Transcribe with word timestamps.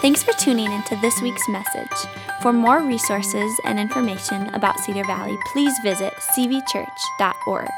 Thanks 0.00 0.22
for 0.22 0.32
tuning 0.34 0.70
into 0.70 0.94
this 1.00 1.20
week's 1.20 1.48
message. 1.48 1.90
For 2.40 2.52
more 2.52 2.84
resources 2.84 3.52
and 3.64 3.80
information 3.80 4.46
about 4.54 4.78
Cedar 4.78 5.02
Valley, 5.02 5.36
please 5.52 5.76
visit 5.82 6.12
cvchurch.org. 6.12 7.68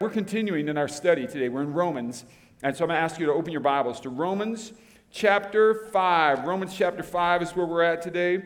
We're 0.00 0.08
continuing 0.08 0.68
in 0.68 0.78
our 0.78 0.88
study 0.88 1.26
today. 1.26 1.50
We're 1.50 1.60
in 1.60 1.74
Romans, 1.74 2.24
and 2.62 2.74
so 2.74 2.84
I'm 2.84 2.88
going 2.88 2.96
to 2.96 3.02
ask 3.02 3.20
you 3.20 3.26
to 3.26 3.34
open 3.34 3.52
your 3.52 3.60
Bibles 3.60 4.00
to 4.00 4.08
Romans 4.08 4.72
chapter 5.10 5.90
5. 5.92 6.46
Romans 6.46 6.74
chapter 6.74 7.02
5 7.02 7.42
is 7.42 7.54
where 7.54 7.66
we're 7.66 7.82
at 7.82 8.00
today. 8.00 8.42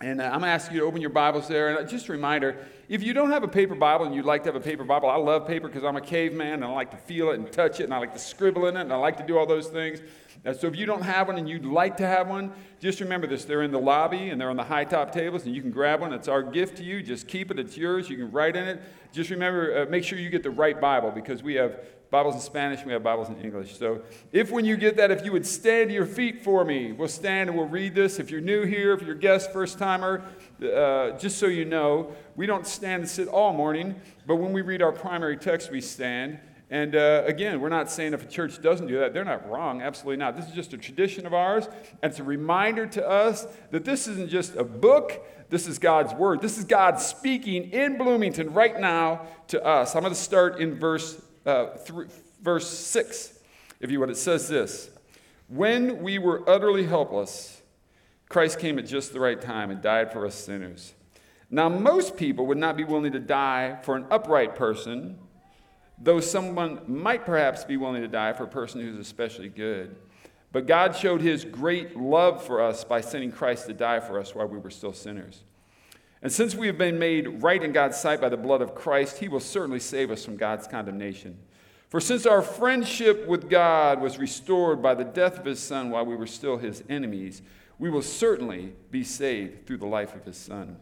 And 0.00 0.20
uh, 0.20 0.24
I'm 0.24 0.40
going 0.40 0.42
to 0.42 0.48
ask 0.48 0.70
you 0.70 0.80
to 0.80 0.84
open 0.84 1.00
your 1.00 1.10
Bibles 1.10 1.48
there. 1.48 1.68
And 1.68 1.78
uh, 1.78 1.88
just 1.88 2.08
a 2.08 2.12
reminder 2.12 2.58
if 2.88 3.02
you 3.02 3.14
don't 3.14 3.30
have 3.30 3.42
a 3.42 3.48
paper 3.48 3.74
Bible 3.74 4.04
and 4.04 4.14
you'd 4.14 4.26
like 4.26 4.42
to 4.42 4.48
have 4.48 4.54
a 4.54 4.60
paper 4.60 4.84
Bible, 4.84 5.08
I 5.08 5.16
love 5.16 5.46
paper 5.46 5.68
because 5.68 5.84
I'm 5.84 5.96
a 5.96 6.02
caveman 6.02 6.52
and 6.52 6.64
I 6.64 6.68
like 6.68 6.90
to 6.90 6.98
feel 6.98 7.30
it 7.30 7.38
and 7.38 7.50
touch 7.50 7.80
it 7.80 7.84
and 7.84 7.94
I 7.94 7.98
like 7.98 8.12
to 8.12 8.18
scribble 8.18 8.66
in 8.66 8.76
it 8.76 8.82
and 8.82 8.92
I 8.92 8.96
like 8.96 9.16
to 9.16 9.26
do 9.26 9.38
all 9.38 9.46
those 9.46 9.68
things. 9.68 10.00
Uh, 10.44 10.52
so 10.52 10.66
if 10.66 10.76
you 10.76 10.84
don't 10.84 11.00
have 11.00 11.28
one 11.28 11.38
and 11.38 11.48
you'd 11.48 11.64
like 11.64 11.96
to 11.96 12.06
have 12.06 12.28
one, 12.28 12.52
just 12.78 13.00
remember 13.00 13.26
this. 13.26 13.46
They're 13.46 13.62
in 13.62 13.72
the 13.72 13.80
lobby 13.80 14.28
and 14.28 14.38
they're 14.38 14.50
on 14.50 14.56
the 14.56 14.64
high 14.64 14.84
top 14.84 15.12
tables 15.12 15.46
and 15.46 15.56
you 15.56 15.62
can 15.62 15.70
grab 15.70 16.02
one. 16.02 16.12
It's 16.12 16.28
our 16.28 16.42
gift 16.42 16.76
to 16.76 16.84
you. 16.84 17.02
Just 17.02 17.26
keep 17.26 17.50
it. 17.50 17.58
It's 17.58 17.76
yours. 17.78 18.10
You 18.10 18.18
can 18.18 18.30
write 18.30 18.54
in 18.54 18.68
it. 18.68 18.82
Just 19.12 19.30
remember, 19.30 19.86
uh, 19.86 19.90
make 19.90 20.04
sure 20.04 20.18
you 20.18 20.28
get 20.28 20.42
the 20.42 20.50
right 20.50 20.78
Bible 20.78 21.10
because 21.10 21.42
we 21.42 21.54
have 21.54 21.80
Bibles 22.08 22.36
in 22.36 22.40
Spanish, 22.40 22.84
we 22.84 22.92
have 22.92 23.02
Bibles 23.02 23.28
in 23.28 23.36
English. 23.40 23.76
So 23.76 24.00
if 24.30 24.52
when 24.52 24.64
you 24.64 24.76
get 24.76 24.96
that, 24.96 25.10
if 25.10 25.24
you 25.24 25.32
would 25.32 25.44
stand 25.44 25.88
to 25.90 25.94
your 25.94 26.06
feet 26.06 26.40
for 26.40 26.64
me, 26.64 26.92
we'll 26.92 27.08
stand 27.08 27.50
and 27.50 27.58
we'll 27.58 27.66
read 27.66 27.96
this. 27.96 28.20
If 28.20 28.30
you're 28.30 28.40
new 28.40 28.62
here, 28.62 28.92
if 28.92 29.02
you're 29.02 29.16
a 29.16 29.18
guest, 29.18 29.52
first 29.52 29.76
timer, 29.76 30.22
uh, 30.62 31.10
just 31.18 31.38
so 31.38 31.46
you 31.46 31.64
know, 31.64 32.14
we 32.36 32.46
don't 32.46 32.64
stand 32.64 33.02
and 33.02 33.10
sit 33.10 33.26
all 33.26 33.52
morning, 33.52 33.96
but 34.24 34.36
when 34.36 34.52
we 34.52 34.62
read 34.62 34.82
our 34.82 34.92
primary 34.92 35.36
text, 35.36 35.72
we 35.72 35.80
stand. 35.80 36.38
And 36.70 36.94
uh, 36.94 37.22
again, 37.26 37.60
we're 37.60 37.68
not 37.68 37.90
saying 37.90 38.14
if 38.14 38.24
a 38.24 38.28
church 38.28 38.62
doesn't 38.62 38.86
do 38.86 38.98
that, 39.00 39.12
they're 39.12 39.24
not 39.24 39.48
wrong. 39.48 39.82
Absolutely 39.82 40.16
not. 40.16 40.36
This 40.36 40.46
is 40.46 40.52
just 40.52 40.72
a 40.72 40.78
tradition 40.78 41.26
of 41.26 41.34
ours. 41.34 41.66
And 42.02 42.10
it's 42.10 42.20
a 42.20 42.24
reminder 42.24 42.86
to 42.86 43.08
us 43.08 43.46
that 43.72 43.84
this 43.84 44.06
isn't 44.06 44.30
just 44.30 44.54
a 44.56 44.64
book, 44.64 45.24
this 45.48 45.68
is 45.68 45.78
God's 45.78 46.12
word. 46.14 46.40
This 46.40 46.58
is 46.58 46.64
God 46.64 47.00
speaking 47.00 47.70
in 47.72 47.98
Bloomington 47.98 48.52
right 48.52 48.78
now 48.78 49.26
to 49.48 49.64
us. 49.64 49.94
I'm 49.94 50.02
going 50.02 50.12
to 50.12 50.18
start 50.18 50.60
in 50.60 50.74
verse, 50.74 51.20
uh, 51.46 51.76
th- 51.76 52.08
verse 52.42 52.68
6, 52.68 53.38
if 53.80 53.90
you 53.90 54.00
would. 54.00 54.10
It 54.10 54.16
says 54.16 54.48
this 54.48 54.90
When 55.48 56.02
we 56.02 56.18
were 56.18 56.48
utterly 56.48 56.84
helpless, 56.84 57.62
Christ 58.28 58.58
came 58.58 58.78
at 58.78 58.86
just 58.86 59.12
the 59.12 59.20
right 59.20 59.40
time 59.40 59.70
and 59.70 59.80
died 59.80 60.12
for 60.12 60.26
us 60.26 60.34
sinners. 60.34 60.94
Now, 61.48 61.68
most 61.68 62.16
people 62.16 62.46
would 62.46 62.58
not 62.58 62.76
be 62.76 62.84
willing 62.84 63.12
to 63.12 63.20
die 63.20 63.78
for 63.82 63.94
an 63.94 64.06
upright 64.10 64.56
person 64.56 65.18
though 65.98 66.20
someone 66.20 66.80
might 66.86 67.24
perhaps 67.24 67.64
be 67.64 67.76
willing 67.76 68.02
to 68.02 68.08
die 68.08 68.32
for 68.32 68.44
a 68.44 68.48
person 68.48 68.80
who's 68.80 68.98
especially 68.98 69.48
good. 69.48 69.96
But 70.52 70.66
God 70.66 70.96
showed 70.96 71.20
his 71.20 71.44
great 71.44 71.96
love 71.96 72.44
for 72.44 72.62
us 72.62 72.84
by 72.84 73.00
sending 73.00 73.32
Christ 73.32 73.66
to 73.66 73.74
die 73.74 74.00
for 74.00 74.18
us 74.18 74.34
while 74.34 74.46
we 74.46 74.58
were 74.58 74.70
still 74.70 74.92
sinners. 74.92 75.42
And 76.22 76.32
since 76.32 76.54
we 76.54 76.66
have 76.66 76.78
been 76.78 76.98
made 76.98 77.42
right 77.42 77.62
in 77.62 77.72
God's 77.72 77.98
sight 77.98 78.20
by 78.20 78.28
the 78.28 78.36
blood 78.36 78.62
of 78.62 78.74
Christ, 78.74 79.18
he 79.18 79.28
will 79.28 79.40
certainly 79.40 79.80
save 79.80 80.10
us 80.10 80.24
from 80.24 80.36
God's 80.36 80.66
condemnation. 80.66 81.38
For 81.88 82.00
since 82.00 82.26
our 82.26 82.42
friendship 82.42 83.26
with 83.26 83.48
God 83.48 84.00
was 84.00 84.18
restored 84.18 84.82
by 84.82 84.94
the 84.94 85.04
death 85.04 85.38
of 85.38 85.44
his 85.44 85.60
Son 85.60 85.90
while 85.90 86.04
we 86.04 86.16
were 86.16 86.26
still 86.26 86.56
his 86.56 86.82
enemies, 86.88 87.42
we 87.78 87.90
will 87.90 88.02
certainly 88.02 88.72
be 88.90 89.04
saved 89.04 89.66
through 89.66 89.76
the 89.78 89.86
life 89.86 90.14
of 90.14 90.24
his 90.24 90.36
Son. 90.36 90.76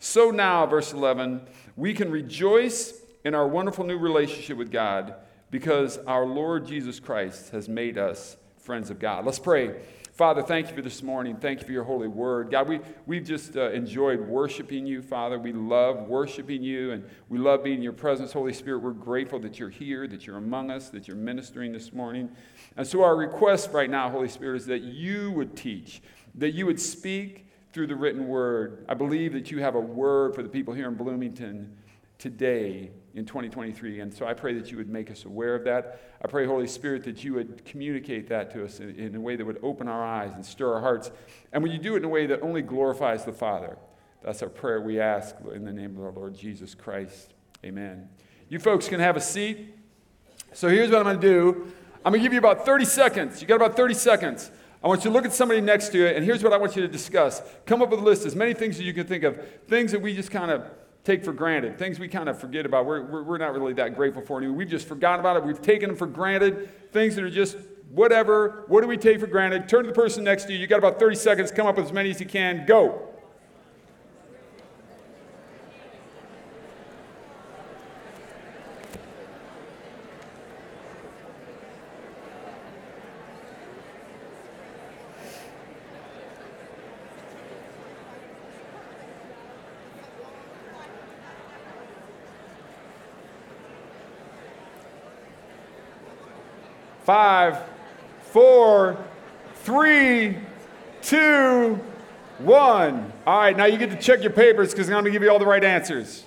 So 0.00 0.30
now, 0.30 0.66
verse 0.66 0.92
11, 0.92 1.42
we 1.76 1.94
can 1.94 2.10
rejoice 2.10 3.02
in 3.24 3.34
our 3.34 3.46
wonderful 3.46 3.84
new 3.84 3.98
relationship 3.98 4.56
with 4.56 4.70
God 4.70 5.14
because 5.50 5.98
our 5.98 6.24
Lord 6.24 6.66
Jesus 6.66 7.00
Christ 7.00 7.50
has 7.50 7.68
made 7.68 7.98
us 7.98 8.36
friends 8.58 8.90
of 8.90 8.98
God. 8.98 9.24
Let's 9.24 9.38
pray. 9.38 9.80
Father, 10.18 10.42
thank 10.42 10.68
you 10.68 10.74
for 10.74 10.82
this 10.82 11.00
morning. 11.00 11.36
Thank 11.36 11.60
you 11.60 11.66
for 11.66 11.70
your 11.70 11.84
holy 11.84 12.08
word. 12.08 12.50
God, 12.50 12.68
we, 12.68 12.80
we've 13.06 13.22
just 13.22 13.56
uh, 13.56 13.70
enjoyed 13.70 14.18
worshiping 14.18 14.84
you, 14.84 15.00
Father. 15.00 15.38
We 15.38 15.52
love 15.52 16.08
worshiping 16.08 16.60
you 16.60 16.90
and 16.90 17.08
we 17.28 17.38
love 17.38 17.62
being 17.62 17.76
in 17.76 17.82
your 17.84 17.92
presence, 17.92 18.32
Holy 18.32 18.52
Spirit. 18.52 18.80
We're 18.80 18.90
grateful 18.90 19.38
that 19.38 19.60
you're 19.60 19.70
here, 19.70 20.08
that 20.08 20.26
you're 20.26 20.38
among 20.38 20.72
us, 20.72 20.88
that 20.88 21.06
you're 21.06 21.16
ministering 21.16 21.70
this 21.70 21.92
morning. 21.92 22.30
And 22.76 22.84
so, 22.84 23.04
our 23.04 23.14
request 23.14 23.70
right 23.70 23.88
now, 23.88 24.10
Holy 24.10 24.26
Spirit, 24.26 24.56
is 24.56 24.66
that 24.66 24.82
you 24.82 25.30
would 25.30 25.56
teach, 25.56 26.02
that 26.34 26.50
you 26.50 26.66
would 26.66 26.80
speak 26.80 27.46
through 27.72 27.86
the 27.86 27.94
written 27.94 28.26
word. 28.26 28.84
I 28.88 28.94
believe 28.94 29.32
that 29.34 29.52
you 29.52 29.60
have 29.60 29.76
a 29.76 29.80
word 29.80 30.34
for 30.34 30.42
the 30.42 30.48
people 30.48 30.74
here 30.74 30.88
in 30.88 30.96
Bloomington 30.96 31.76
today 32.18 32.90
in 33.14 33.24
2023. 33.24 34.00
And 34.00 34.12
so 34.12 34.26
I 34.26 34.34
pray 34.34 34.52
that 34.54 34.70
you 34.70 34.76
would 34.76 34.88
make 34.88 35.10
us 35.10 35.24
aware 35.24 35.54
of 35.54 35.64
that. 35.64 36.00
I 36.22 36.26
pray, 36.26 36.46
Holy 36.46 36.66
Spirit, 36.66 37.04
that 37.04 37.22
you 37.22 37.34
would 37.34 37.64
communicate 37.64 38.28
that 38.28 38.52
to 38.52 38.64
us 38.64 38.80
in, 38.80 38.96
in, 38.96 39.14
a 39.14 39.20
way 39.20 39.36
that 39.36 39.44
would 39.44 39.60
open 39.62 39.88
our 39.88 40.04
eyes 40.04 40.32
and 40.34 40.44
stir 40.44 40.74
our 40.74 40.80
hearts. 40.80 41.10
And 41.52 41.62
would 41.62 41.72
you 41.72 41.78
do 41.78 41.94
it 41.94 41.98
in 41.98 42.04
a 42.04 42.08
way 42.08 42.26
that 42.26 42.42
only 42.42 42.62
glorifies 42.62 43.24
the 43.24 43.32
Father? 43.32 43.78
That's 44.22 44.42
our 44.42 44.48
prayer 44.48 44.80
we 44.80 45.00
ask 45.00 45.36
in 45.54 45.64
the 45.64 45.72
name 45.72 45.96
of 45.96 46.04
our 46.04 46.10
Lord 46.10 46.36
Jesus 46.36 46.74
Christ. 46.74 47.34
Amen. 47.64 48.08
You 48.48 48.58
folks 48.58 48.88
can 48.88 48.98
have 48.98 49.16
a 49.16 49.20
seat. 49.20 49.74
So 50.52 50.68
here's 50.68 50.90
what 50.90 50.98
I'm 50.98 51.04
going 51.04 51.20
to 51.20 51.26
do 51.26 51.72
I'm 52.04 52.12
going 52.12 52.20
to 52.20 52.24
give 52.24 52.32
you 52.32 52.38
about 52.38 52.64
30 52.64 52.84
seconds. 52.84 53.40
You 53.40 53.46
got 53.46 53.56
about 53.56 53.76
30 53.76 53.94
seconds. 53.94 54.50
I 54.82 54.86
want 54.86 55.04
you 55.04 55.10
to 55.10 55.14
look 55.14 55.24
at 55.24 55.32
somebody 55.32 55.60
next 55.60 55.88
to 55.90 55.98
you, 55.98 56.06
and 56.06 56.24
here's 56.24 56.42
what 56.44 56.52
I 56.52 56.56
want 56.56 56.76
you 56.76 56.82
to 56.82 56.88
discuss. 56.88 57.42
Come 57.66 57.82
up 57.82 57.90
with 57.90 57.98
a 57.98 58.02
list, 58.02 58.24
as 58.24 58.36
many 58.36 58.54
things 58.54 58.76
as 58.76 58.82
you 58.82 58.94
can 58.94 59.06
think 59.06 59.24
of, 59.24 59.44
things 59.66 59.90
that 59.90 60.00
we 60.00 60.14
just 60.14 60.30
kind 60.30 60.52
of 60.52 60.70
take 61.08 61.24
for 61.24 61.32
granted, 61.32 61.78
things 61.78 61.98
we 61.98 62.06
kind 62.06 62.28
of 62.28 62.38
forget 62.38 62.66
about. 62.66 62.84
We're, 62.84 63.02
we're, 63.02 63.22
we're 63.22 63.38
not 63.38 63.54
really 63.54 63.72
that 63.74 63.96
grateful 63.96 64.20
for 64.20 64.36
anymore. 64.36 64.58
We've 64.58 64.68
just 64.68 64.86
forgotten 64.86 65.20
about 65.20 65.38
it. 65.38 65.44
We've 65.44 65.60
taken 65.60 65.88
them 65.88 65.96
for 65.96 66.06
granted, 66.06 66.92
things 66.92 67.16
that 67.16 67.24
are 67.24 67.30
just 67.30 67.56
whatever. 67.90 68.64
What 68.68 68.82
do 68.82 68.88
we 68.88 68.98
take 68.98 69.18
for 69.18 69.26
granted? 69.26 69.70
Turn 69.70 69.84
to 69.84 69.88
the 69.88 69.94
person 69.94 70.22
next 70.22 70.44
to 70.44 70.52
you. 70.52 70.58
You 70.58 70.66
got 70.66 70.78
about 70.78 70.98
30 70.98 71.16
seconds. 71.16 71.50
Come 71.50 71.66
up 71.66 71.76
with 71.76 71.86
as 71.86 71.92
many 71.94 72.10
as 72.10 72.20
you 72.20 72.26
can. 72.26 72.66
Go. 72.66 73.07
Five, 97.08 97.62
four, 98.20 99.02
three, 99.62 100.36
two, 101.00 101.80
one. 102.36 103.10
All 103.26 103.38
right, 103.38 103.56
now 103.56 103.64
you 103.64 103.78
get 103.78 103.90
to 103.92 103.96
check 103.96 104.20
your 104.20 104.30
papers 104.30 104.72
because 104.72 104.88
I'm 104.88 104.92
going 104.92 105.04
to 105.06 105.10
give 105.10 105.22
you 105.22 105.30
all 105.30 105.38
the 105.38 105.46
right 105.46 105.64
answers. 105.64 106.26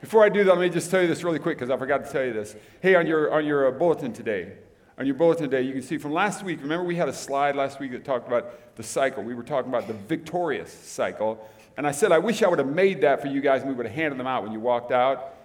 Before 0.00 0.24
I 0.24 0.30
do 0.30 0.44
that, 0.44 0.50
let 0.50 0.62
me 0.62 0.70
just 0.70 0.90
tell 0.90 1.02
you 1.02 1.08
this 1.08 1.22
really 1.22 1.38
quick 1.38 1.58
because 1.58 1.68
I 1.68 1.76
forgot 1.76 2.06
to 2.06 2.10
tell 2.10 2.24
you 2.24 2.32
this. 2.32 2.56
Hey, 2.80 2.94
on 2.94 3.06
your, 3.06 3.30
on 3.34 3.44
your 3.44 3.68
uh, 3.68 3.70
bulletin 3.70 4.14
today, 4.14 4.52
on 4.98 5.04
your 5.04 5.14
bulletin 5.14 5.50
today, 5.50 5.60
you 5.60 5.74
can 5.74 5.82
see 5.82 5.98
from 5.98 6.12
last 6.12 6.42
week, 6.42 6.62
remember 6.62 6.86
we 6.86 6.96
had 6.96 7.10
a 7.10 7.12
slide 7.12 7.54
last 7.54 7.78
week 7.78 7.92
that 7.92 8.02
talked 8.02 8.26
about 8.26 8.76
the 8.76 8.82
cycle. 8.82 9.22
We 9.22 9.34
were 9.34 9.42
talking 9.42 9.68
about 9.68 9.88
the 9.88 9.92
victorious 9.92 10.72
cycle. 10.72 11.46
And 11.76 11.86
I 11.86 11.90
said, 11.90 12.12
I 12.12 12.18
wish 12.18 12.42
I 12.42 12.48
would 12.48 12.60
have 12.60 12.74
made 12.74 13.02
that 13.02 13.20
for 13.20 13.26
you 13.26 13.42
guys 13.42 13.60
and 13.60 13.68
we 13.68 13.76
would 13.76 13.84
have 13.84 13.94
handed 13.94 14.18
them 14.18 14.26
out 14.26 14.42
when 14.42 14.52
you 14.52 14.60
walked 14.60 14.90
out. 14.90 15.35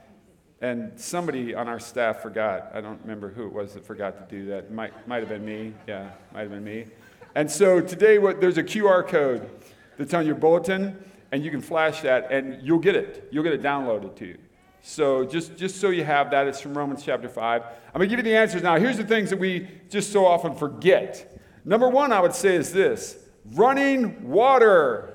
And 0.62 0.92
somebody 1.00 1.56
on 1.56 1.68
our 1.68 1.80
staff 1.80 2.22
forgot. 2.22 2.72
I 2.74 2.82
don't 2.82 3.02
remember 3.02 3.30
who 3.30 3.48
it 3.48 3.54
was 3.54 3.74
that 3.74 3.84
forgot 3.84 4.30
to 4.30 4.36
do 4.36 4.46
that. 4.52 4.72
Might, 4.72 5.08
might 5.08 5.20
have 5.20 5.30
been 5.30 5.44
me. 5.44 5.74
Yeah, 5.88 6.12
might 6.34 6.42
have 6.42 6.52
been 6.52 6.64
me. 6.64 6.86
And 7.34 7.50
so 7.50 7.82
today, 7.82 8.20
what, 8.20 8.40
there's 8.40 8.60
a 8.60 8.64
QR 8.64 9.08
code 9.08 9.50
that's 9.98 10.14
on 10.14 10.26
your 10.26 10.36
bulletin, 10.36 11.04
and 11.32 11.44
you 11.44 11.50
can 11.50 11.62
flash 11.62 12.02
that, 12.02 12.32
and 12.32 12.62
you'll 12.62 12.80
get 12.80 12.96
it. 12.96 13.28
You'll 13.32 13.44
get 13.44 13.54
it 13.54 13.64
downloaded 13.64 14.16
to 14.18 14.26
you. 14.26 14.38
So 14.84 15.26
just, 15.26 15.58
just 15.58 15.80
so 15.80 15.90
you 15.90 16.04
have 16.04 16.30
that, 16.32 16.48
it's 16.48 16.60
from 16.60 16.78
Romans 16.78 17.04
chapter 17.04 17.30
5. 17.30 17.62
I'm 17.64 17.72
going 17.94 18.10
to 18.10 18.16
give 18.16 18.24
you 18.24 18.32
the 18.32 18.38
answers 18.38 18.62
now. 18.62 18.78
Here's 18.78 18.98
the 18.98 19.04
things 19.04 19.30
that 19.30 19.40
we 19.40 19.68
just 19.90 20.12
so 20.12 20.26
often 20.26 20.56
forget. 20.56 21.40
Number 21.66 21.90
one, 21.90 22.12
I 22.12 22.20
would 22.20 22.34
say, 22.34 22.56
is 22.56 22.74
this 22.74 23.18
running 23.54 24.30
water. 24.30 25.14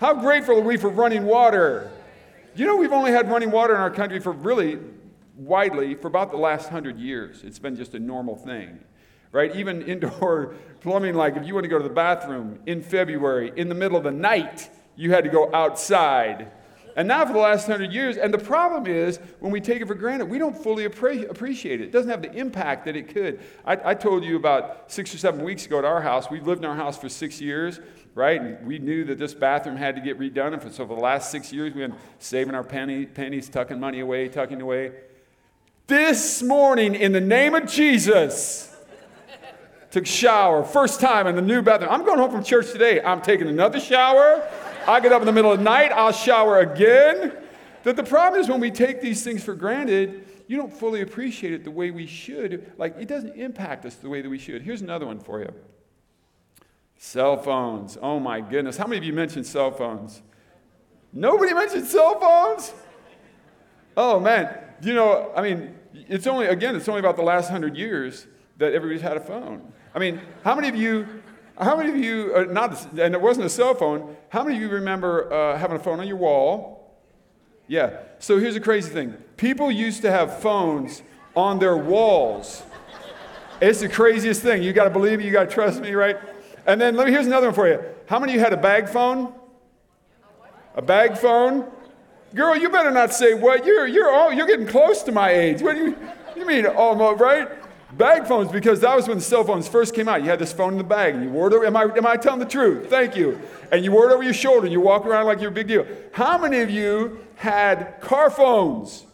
How 0.00 0.14
grateful 0.14 0.58
are 0.58 0.62
we 0.62 0.76
for 0.76 0.88
running 0.88 1.24
water? 1.24 1.91
You 2.54 2.66
know, 2.66 2.76
we've 2.76 2.92
only 2.92 3.12
had 3.12 3.30
running 3.30 3.50
water 3.50 3.74
in 3.74 3.80
our 3.80 3.90
country 3.90 4.20
for 4.20 4.30
really 4.30 4.78
widely 5.36 5.94
for 5.94 6.08
about 6.08 6.30
the 6.30 6.36
last 6.36 6.68
hundred 6.68 6.98
years. 6.98 7.42
It's 7.44 7.58
been 7.58 7.76
just 7.76 7.94
a 7.94 7.98
normal 7.98 8.36
thing, 8.36 8.78
right? 9.32 9.56
Even 9.56 9.80
indoor 9.80 10.54
plumbing, 10.80 11.14
like 11.14 11.36
if 11.36 11.46
you 11.46 11.54
want 11.54 11.64
to 11.64 11.68
go 11.68 11.78
to 11.78 11.84
the 11.84 11.94
bathroom 11.94 12.58
in 12.66 12.82
February, 12.82 13.52
in 13.56 13.70
the 13.70 13.74
middle 13.74 13.96
of 13.96 14.04
the 14.04 14.10
night, 14.10 14.68
you 14.96 15.12
had 15.12 15.24
to 15.24 15.30
go 15.30 15.50
outside. 15.54 16.52
And 16.94 17.08
now 17.08 17.24
for 17.24 17.32
the 17.32 17.38
last 17.38 17.66
hundred 17.66 17.90
years, 17.90 18.18
and 18.18 18.34
the 18.34 18.38
problem 18.38 18.86
is 18.86 19.18
when 19.40 19.50
we 19.50 19.62
take 19.62 19.80
it 19.80 19.88
for 19.88 19.94
granted, 19.94 20.26
we 20.26 20.38
don't 20.38 20.56
fully 20.56 20.84
appreciate 20.84 21.80
it. 21.80 21.84
It 21.84 21.90
doesn't 21.90 22.10
have 22.10 22.20
the 22.20 22.32
impact 22.34 22.84
that 22.84 22.96
it 22.96 23.14
could. 23.14 23.40
I, 23.64 23.92
I 23.92 23.94
told 23.94 24.24
you 24.24 24.36
about 24.36 24.92
six 24.92 25.14
or 25.14 25.16
seven 25.16 25.42
weeks 25.42 25.64
ago 25.64 25.78
at 25.78 25.86
our 25.86 26.02
house, 26.02 26.28
we've 26.30 26.46
lived 26.46 26.62
in 26.62 26.70
our 26.70 26.76
house 26.76 26.98
for 26.98 27.08
six 27.08 27.40
years 27.40 27.80
right? 28.14 28.40
And 28.40 28.66
we 28.66 28.78
knew 28.78 29.04
that 29.04 29.18
this 29.18 29.34
bathroom 29.34 29.76
had 29.76 29.96
to 29.96 30.02
get 30.02 30.18
redone. 30.18 30.52
And 30.52 30.72
so 30.72 30.86
for 30.86 30.94
the 30.94 31.02
last 31.02 31.30
six 31.30 31.52
years, 31.52 31.74
we've 31.74 31.88
been 31.88 31.98
saving 32.18 32.54
our 32.54 32.64
penny, 32.64 33.06
pennies, 33.06 33.48
tucking 33.48 33.80
money 33.80 34.00
away, 34.00 34.28
tucking 34.28 34.60
away. 34.60 34.92
This 35.86 36.42
morning, 36.42 36.94
in 36.94 37.12
the 37.12 37.20
name 37.20 37.54
of 37.54 37.66
Jesus, 37.66 38.74
took 39.90 40.06
shower, 40.06 40.64
first 40.64 41.00
time 41.00 41.26
in 41.26 41.36
the 41.36 41.42
new 41.42 41.60
bathroom. 41.60 41.90
I'm 41.90 42.04
going 42.04 42.18
home 42.18 42.30
from 42.30 42.44
church 42.44 42.72
today. 42.72 43.00
I'm 43.02 43.20
taking 43.20 43.48
another 43.48 43.80
shower. 43.80 44.46
I 44.86 45.00
get 45.00 45.12
up 45.12 45.20
in 45.20 45.26
the 45.26 45.32
middle 45.32 45.52
of 45.52 45.58
the 45.58 45.64
night, 45.64 45.92
I'll 45.92 46.12
shower 46.12 46.60
again. 46.60 47.32
That 47.84 47.96
the 47.96 48.02
problem 48.02 48.40
is 48.40 48.48
when 48.48 48.60
we 48.60 48.70
take 48.70 49.00
these 49.00 49.22
things 49.22 49.42
for 49.44 49.54
granted, 49.54 50.26
you 50.48 50.56
don't 50.56 50.72
fully 50.72 51.02
appreciate 51.02 51.52
it 51.52 51.64
the 51.64 51.70
way 51.70 51.90
we 51.90 52.06
should. 52.06 52.72
Like, 52.78 52.96
it 52.98 53.08
doesn't 53.08 53.36
impact 53.36 53.84
us 53.84 53.94
the 53.96 54.08
way 54.08 54.22
that 54.22 54.28
we 54.28 54.38
should. 54.38 54.62
Here's 54.62 54.82
another 54.82 55.06
one 55.06 55.18
for 55.20 55.40
you 55.40 55.52
cell 57.02 57.36
phones. 57.36 57.98
Oh 58.00 58.20
my 58.20 58.40
goodness. 58.40 58.76
How 58.76 58.86
many 58.86 58.98
of 58.98 59.02
you 59.02 59.12
mentioned 59.12 59.44
cell 59.44 59.72
phones? 59.72 60.22
Nobody 61.12 61.52
mentioned 61.52 61.84
cell 61.84 62.18
phones? 62.20 62.72
Oh 63.96 64.20
man. 64.20 64.56
You 64.82 64.94
know, 64.94 65.32
I 65.36 65.42
mean, 65.42 65.74
it's 65.92 66.28
only, 66.28 66.46
again, 66.46 66.76
it's 66.76 66.88
only 66.88 67.00
about 67.00 67.16
the 67.16 67.22
last 67.22 67.50
hundred 67.50 67.76
years 67.76 68.28
that 68.58 68.72
everybody's 68.72 69.02
had 69.02 69.16
a 69.16 69.20
phone. 69.20 69.72
I 69.92 69.98
mean, 69.98 70.20
how 70.44 70.54
many 70.54 70.68
of 70.68 70.76
you, 70.76 71.06
how 71.58 71.76
many 71.76 71.90
of 71.90 71.96
you, 71.96 72.34
uh, 72.36 72.44
not, 72.44 72.96
and 72.96 73.14
it 73.14 73.20
wasn't 73.20 73.46
a 73.46 73.50
cell 73.50 73.74
phone, 73.74 74.16
how 74.28 74.44
many 74.44 74.56
of 74.56 74.62
you 74.62 74.68
remember 74.68 75.30
uh, 75.32 75.58
having 75.58 75.76
a 75.76 75.80
phone 75.80 75.98
on 75.98 76.06
your 76.06 76.16
wall? 76.16 76.96
Yeah. 77.66 77.98
So 78.20 78.38
here's 78.38 78.54
the 78.54 78.60
crazy 78.60 78.92
thing 78.92 79.16
people 79.36 79.72
used 79.72 80.02
to 80.02 80.10
have 80.12 80.38
phones 80.38 81.02
on 81.34 81.58
their 81.58 81.76
walls. 81.76 82.62
It's 83.60 83.80
the 83.80 83.88
craziest 83.88 84.40
thing. 84.40 84.62
You 84.62 84.72
got 84.72 84.84
to 84.84 84.90
believe 84.90 85.18
me, 85.18 85.24
you 85.24 85.32
got 85.32 85.48
to 85.48 85.54
trust 85.54 85.80
me, 85.80 85.92
right? 85.94 86.16
And 86.66 86.80
then 86.80 86.96
let 86.96 87.06
me, 87.06 87.12
here's 87.12 87.26
another 87.26 87.48
one 87.48 87.54
for 87.54 87.68
you. 87.68 87.82
How 88.06 88.18
many 88.18 88.32
of 88.32 88.36
you 88.36 88.40
had 88.40 88.52
a 88.52 88.56
bag 88.56 88.88
phone? 88.88 89.32
A 90.74 90.82
bag 90.82 91.18
phone? 91.18 91.70
Girl, 92.34 92.56
you 92.56 92.70
better 92.70 92.90
not 92.90 93.12
say 93.12 93.34
what. 93.34 93.66
You're, 93.66 93.86
you're, 93.86 94.10
all, 94.10 94.32
you're 94.32 94.46
getting 94.46 94.66
close 94.66 95.02
to 95.02 95.12
my 95.12 95.30
age. 95.30 95.60
What 95.60 95.76
do 95.76 95.84
you, 95.84 95.98
you 96.36 96.46
mean 96.46 96.66
almost, 96.66 97.20
right? 97.20 97.48
Bag 97.98 98.26
phones, 98.26 98.50
because 98.50 98.80
that 98.80 98.96
was 98.96 99.06
when 99.06 99.18
the 99.18 99.22
cell 99.22 99.44
phones 99.44 99.68
first 99.68 99.94
came 99.94 100.08
out. 100.08 100.22
You 100.22 100.30
had 100.30 100.38
this 100.38 100.52
phone 100.52 100.72
in 100.72 100.78
the 100.78 100.84
bag, 100.84 101.14
and 101.14 101.22
you 101.22 101.28
wore 101.28 101.48
it 101.48 101.52
over. 101.52 101.66
Am 101.66 101.76
I, 101.76 101.82
am 101.82 102.06
I 102.06 102.16
telling 102.16 102.40
the 102.40 102.46
truth? 102.46 102.88
Thank 102.88 103.16
you. 103.16 103.38
And 103.70 103.84
you 103.84 103.92
wore 103.92 104.10
it 104.10 104.14
over 104.14 104.22
your 104.22 104.32
shoulder, 104.32 104.64
and 104.64 104.72
you 104.72 104.80
walk 104.80 105.04
around 105.04 105.26
like 105.26 105.40
you're 105.40 105.50
a 105.50 105.54
big 105.54 105.68
deal. 105.68 105.86
How 106.12 106.38
many 106.38 106.60
of 106.60 106.70
you 106.70 107.18
had 107.36 108.00
car 108.00 108.30
phones? 108.30 109.04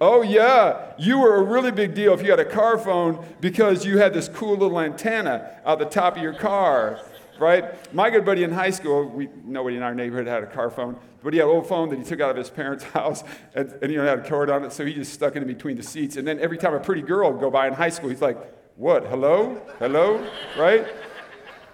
Oh, 0.00 0.22
yeah. 0.22 0.92
You 0.96 1.18
were 1.18 1.36
a 1.36 1.42
really 1.42 1.72
big 1.72 1.94
deal 1.94 2.14
if 2.14 2.22
you 2.22 2.30
had 2.30 2.38
a 2.38 2.44
car 2.44 2.78
phone 2.78 3.24
because 3.40 3.84
you 3.84 3.98
had 3.98 4.14
this 4.14 4.28
cool 4.28 4.56
little 4.56 4.78
antenna 4.80 5.60
out 5.64 5.78
the 5.80 5.86
top 5.86 6.16
of 6.16 6.22
your 6.22 6.34
car, 6.34 7.00
right? 7.40 7.92
My 7.92 8.08
good 8.10 8.24
buddy 8.24 8.44
in 8.44 8.52
high 8.52 8.70
school, 8.70 9.04
we, 9.04 9.28
nobody 9.44 9.76
in 9.76 9.82
our 9.82 9.94
neighborhood 9.94 10.28
had 10.28 10.44
a 10.44 10.46
car 10.46 10.70
phone, 10.70 10.96
but 11.22 11.32
he 11.32 11.40
had 11.40 11.48
an 11.48 11.54
old 11.54 11.66
phone 11.66 11.88
that 11.88 11.98
he 11.98 12.04
took 12.04 12.20
out 12.20 12.30
of 12.30 12.36
his 12.36 12.48
parents' 12.48 12.84
house 12.94 13.24
and, 13.54 13.72
and 13.82 13.92
know, 13.92 14.04
had 14.04 14.20
a 14.20 14.28
cord 14.28 14.50
on 14.50 14.64
it, 14.64 14.72
so 14.72 14.86
he 14.86 14.94
just 14.94 15.12
stuck 15.12 15.34
it 15.34 15.42
in 15.42 15.48
between 15.48 15.76
the 15.76 15.82
seats. 15.82 16.16
And 16.16 16.26
then 16.26 16.38
every 16.38 16.58
time 16.58 16.74
a 16.74 16.80
pretty 16.80 17.02
girl 17.02 17.32
would 17.32 17.40
go 17.40 17.50
by 17.50 17.66
in 17.66 17.74
high 17.74 17.90
school, 17.90 18.08
he's 18.08 18.22
like, 18.22 18.38
what, 18.76 19.04
hello? 19.06 19.60
Hello? 19.80 20.24
Right? 20.56 20.86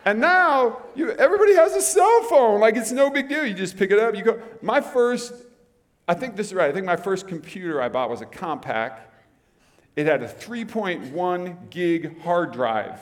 And 0.07 0.21
now 0.21 0.83
you, 0.95 1.11
everybody 1.13 1.55
has 1.55 1.75
a 1.75 1.81
cell 1.81 2.23
phone. 2.25 2.61
Like 2.61 2.77
it's 2.77 2.93
no 2.93 3.11
big 3.11 3.29
deal. 3.29 3.45
You 3.45 3.55
just 3.55 3.77
pick 3.77 3.91
it 3.91 3.99
up. 3.99 4.15
You 4.15 4.23
go. 4.23 4.43
My 4.61 4.81
first 4.81 5.33
I 6.07 6.15
think 6.15 6.37
this 6.37 6.49
is 6.49 6.55
right. 6.55 6.69
I 6.69 6.73
think 6.73 6.87
my 6.87 6.97
first 6.97 7.27
computer 7.27 7.81
I 7.81 7.89
bought 7.89 8.11
was 8.11 8.21
a 8.21 8.27
Compaq. 8.27 8.99
It 9.97 10.07
had 10.07 10.23
a 10.23 10.29
3.1 10.29 11.71
gig 11.71 12.21
hard 12.23 12.53
drive. 12.53 13.01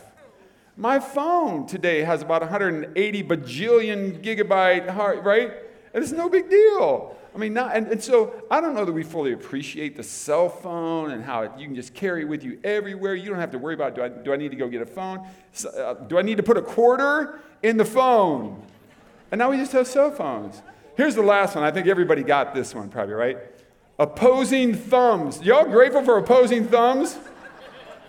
My 0.77 1.01
phone 1.01 1.67
today 1.67 2.03
has 2.03 2.23
about 2.23 2.43
180 2.43 3.23
bajillion 3.25 4.23
gigabyte 4.23 4.89
hard, 4.89 5.25
right? 5.25 5.53
And 5.93 6.03
it's 6.03 6.13
no 6.13 6.29
big 6.29 6.49
deal. 6.49 7.17
I 7.35 7.39
mean, 7.39 7.55
not, 7.55 7.75
and, 7.75 7.89
and 7.89 8.03
so 8.03 8.35
I 8.51 8.61
don't 8.61 8.75
know 8.75 8.85
that 8.85 8.93
we 8.93 9.03
fully 9.03 9.33
appreciate 9.33 9.97
the 9.97 10.03
cell 10.03 10.49
phone 10.49 11.13
and 11.13 11.25
how 11.25 11.43
it, 11.43 11.53
you 11.59 11.67
can 11.67 11.75
just 11.75 11.95
carry 11.95 12.23
it 12.23 12.29
with 12.29 12.45
you 12.45 12.59
everywhere. 12.63 13.15
You 13.15 13.31
don't 13.31 13.39
have 13.39 13.51
to 13.53 13.59
worry 13.59 13.75
about 13.75 13.95
do 13.95 14.03
I, 14.03 14.09
do 14.09 14.33
I 14.33 14.37
need 14.37 14.51
to 14.51 14.57
go 14.57 14.69
get 14.69 14.83
a 14.83 14.87
phone? 14.87 15.27
So, 15.53 15.71
uh, 15.71 15.95
do 15.95 16.19
I 16.19 16.23
need 16.23 16.37
to 16.37 16.43
put 16.43 16.57
a 16.57 16.63
quarter 16.63 17.41
in 17.63 17.79
the 17.79 17.85
phone? 17.85 18.63
And 19.31 19.39
now 19.39 19.51
we 19.51 19.57
just 19.57 19.73
have 19.73 19.87
cell 19.87 20.11
phones. 20.11 20.61
Here's 20.97 21.15
the 21.15 21.23
last 21.23 21.55
one. 21.55 21.65
I 21.65 21.71
think 21.71 21.87
everybody 21.87 22.23
got 22.23 22.55
this 22.55 22.75
one, 22.75 22.89
probably, 22.89 23.15
right? 23.15 23.39
Opposing 23.99 24.75
thumbs. 24.75 25.41
Y'all 25.43 25.65
grateful 25.65 26.05
for 26.05 26.19
opposing 26.19 26.67
thumbs? 26.67 27.19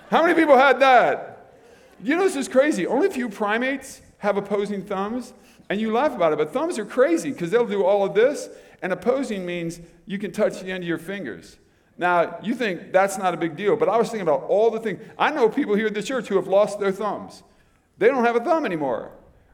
How 0.10 0.22
many 0.22 0.34
people 0.34 0.58
had 0.58 0.80
that? 0.82 1.56
You 2.04 2.16
know, 2.16 2.24
this 2.24 2.36
is 2.36 2.48
crazy. 2.48 2.86
Only 2.86 3.08
a 3.08 3.12
few 3.12 3.30
primates 3.30 4.02
have 4.18 4.38
opposing 4.38 4.84
thumbs, 4.84 5.34
and 5.70 5.80
you 5.80 5.92
laugh 5.92 6.14
about 6.14 6.34
it, 6.34 6.38
but 6.38 6.52
thumbs 6.52 6.78
are 6.78 6.86
crazy 6.86 7.32
because 7.32 7.52
they'll 7.52 7.66
do 7.66 7.84
all 7.84 8.06
of 8.06 8.14
this, 8.14 8.50
and 8.82 8.92
opposing 8.92 9.46
means 9.46 9.80
you 10.06 10.18
can 10.18 10.32
touch 10.32 10.60
the 10.60 10.72
end 10.72 10.84
of 10.84 10.88
your 10.88 10.98
fingers. 10.98 11.58
Now, 11.98 12.38
you 12.42 12.56
think 12.56 12.92
that's 12.92 13.18
not 13.18 13.34
a 13.34 13.38
big 13.38 13.56
deal, 13.56 13.76
but 13.76 13.88
I 13.88 13.98
was 13.98 14.10
thinking 14.10 14.28
about 14.28 14.44
all 14.44 14.72
the 14.72 14.80
things. 14.80 15.02
I 15.18 15.32
know 15.32 15.48
people 15.48 15.76
here 15.76 15.88
at 15.88 15.94
the 15.94 16.04
church 16.04 16.28
who 16.28 16.36
have 16.36 16.48
lost 16.48 16.80
their 16.80 16.92
thumbs. 16.92 17.44
They 17.98 18.08
don't 18.08 18.26
have 18.26 18.36
a 18.36 18.40
thumb 18.44 18.66
anymore, 18.66 19.12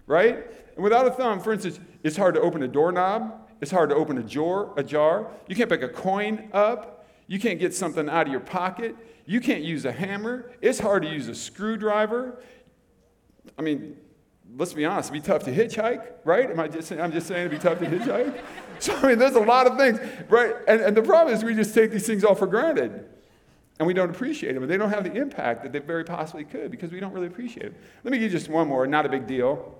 right? 0.07 0.45
And 0.75 0.83
without 0.83 1.05
a 1.05 1.11
thumb, 1.11 1.41
for 1.41 1.53
instance, 1.53 1.79
it's 2.03 2.17
hard 2.17 2.35
to 2.35 2.41
open 2.41 2.63
a 2.63 2.67
doorknob. 2.67 3.47
It's 3.61 3.71
hard 3.71 3.89
to 3.89 3.95
open 3.95 4.17
a 4.17 4.23
jar, 4.23 4.77
a 4.77 4.83
jar. 4.83 5.27
You 5.47 5.55
can't 5.55 5.69
pick 5.69 5.81
a 5.81 5.89
coin 5.89 6.49
up. 6.53 7.07
You 7.27 7.39
can't 7.39 7.59
get 7.59 7.73
something 7.73 8.09
out 8.09 8.27
of 8.27 8.31
your 8.31 8.41
pocket. 8.41 8.95
You 9.25 9.41
can't 9.41 9.63
use 9.63 9.85
a 9.85 9.91
hammer. 9.91 10.51
It's 10.61 10.79
hard 10.79 11.03
to 11.03 11.09
use 11.09 11.27
a 11.27 11.35
screwdriver. 11.35 12.41
I 13.57 13.61
mean, 13.61 13.97
let's 14.57 14.73
be 14.73 14.85
honest, 14.85 15.11
it'd 15.11 15.21
be 15.21 15.27
tough 15.27 15.43
to 15.43 15.51
hitchhike, 15.51 16.05
right? 16.23 16.49
Am 16.49 16.59
I 16.59 16.67
just 16.67 16.87
saying, 16.87 17.01
I'm 17.01 17.11
just 17.11 17.27
saying 17.27 17.45
it'd 17.45 17.51
be 17.51 17.59
tough 17.59 17.79
to 17.79 17.85
hitchhike? 17.85 18.41
So, 18.81 18.95
I 18.95 19.07
mean, 19.09 19.19
there's 19.19 19.35
a 19.35 19.41
lot 19.41 19.67
of 19.67 19.77
things, 19.77 19.99
right? 20.29 20.55
And, 20.65 20.79
and 20.79 20.95
the 20.95 21.01
problem 21.01 21.35
is 21.35 21.43
we 21.43 21.53
just 21.53 21.75
take 21.75 21.91
these 21.91 22.07
things 22.07 22.23
all 22.23 22.33
for 22.33 22.47
granted 22.47 23.09
and 23.77 23.85
we 23.85 23.93
don't 23.93 24.09
appreciate 24.09 24.53
them. 24.53 24.63
And 24.63 24.71
they 24.71 24.77
don't 24.77 24.89
have 24.89 25.03
the 25.03 25.11
impact 25.11 25.63
that 25.63 25.73
they 25.73 25.79
very 25.79 26.05
possibly 26.05 26.45
could 26.45 26.71
because 26.71 26.89
we 26.89 27.01
don't 27.01 27.11
really 27.11 27.27
appreciate 27.27 27.73
them. 27.73 27.75
Let 28.05 28.13
me 28.13 28.19
give 28.19 28.31
you 28.31 28.37
just 28.37 28.49
one 28.49 28.69
more, 28.69 28.87
not 28.87 29.05
a 29.05 29.09
big 29.09 29.27
deal. 29.27 29.78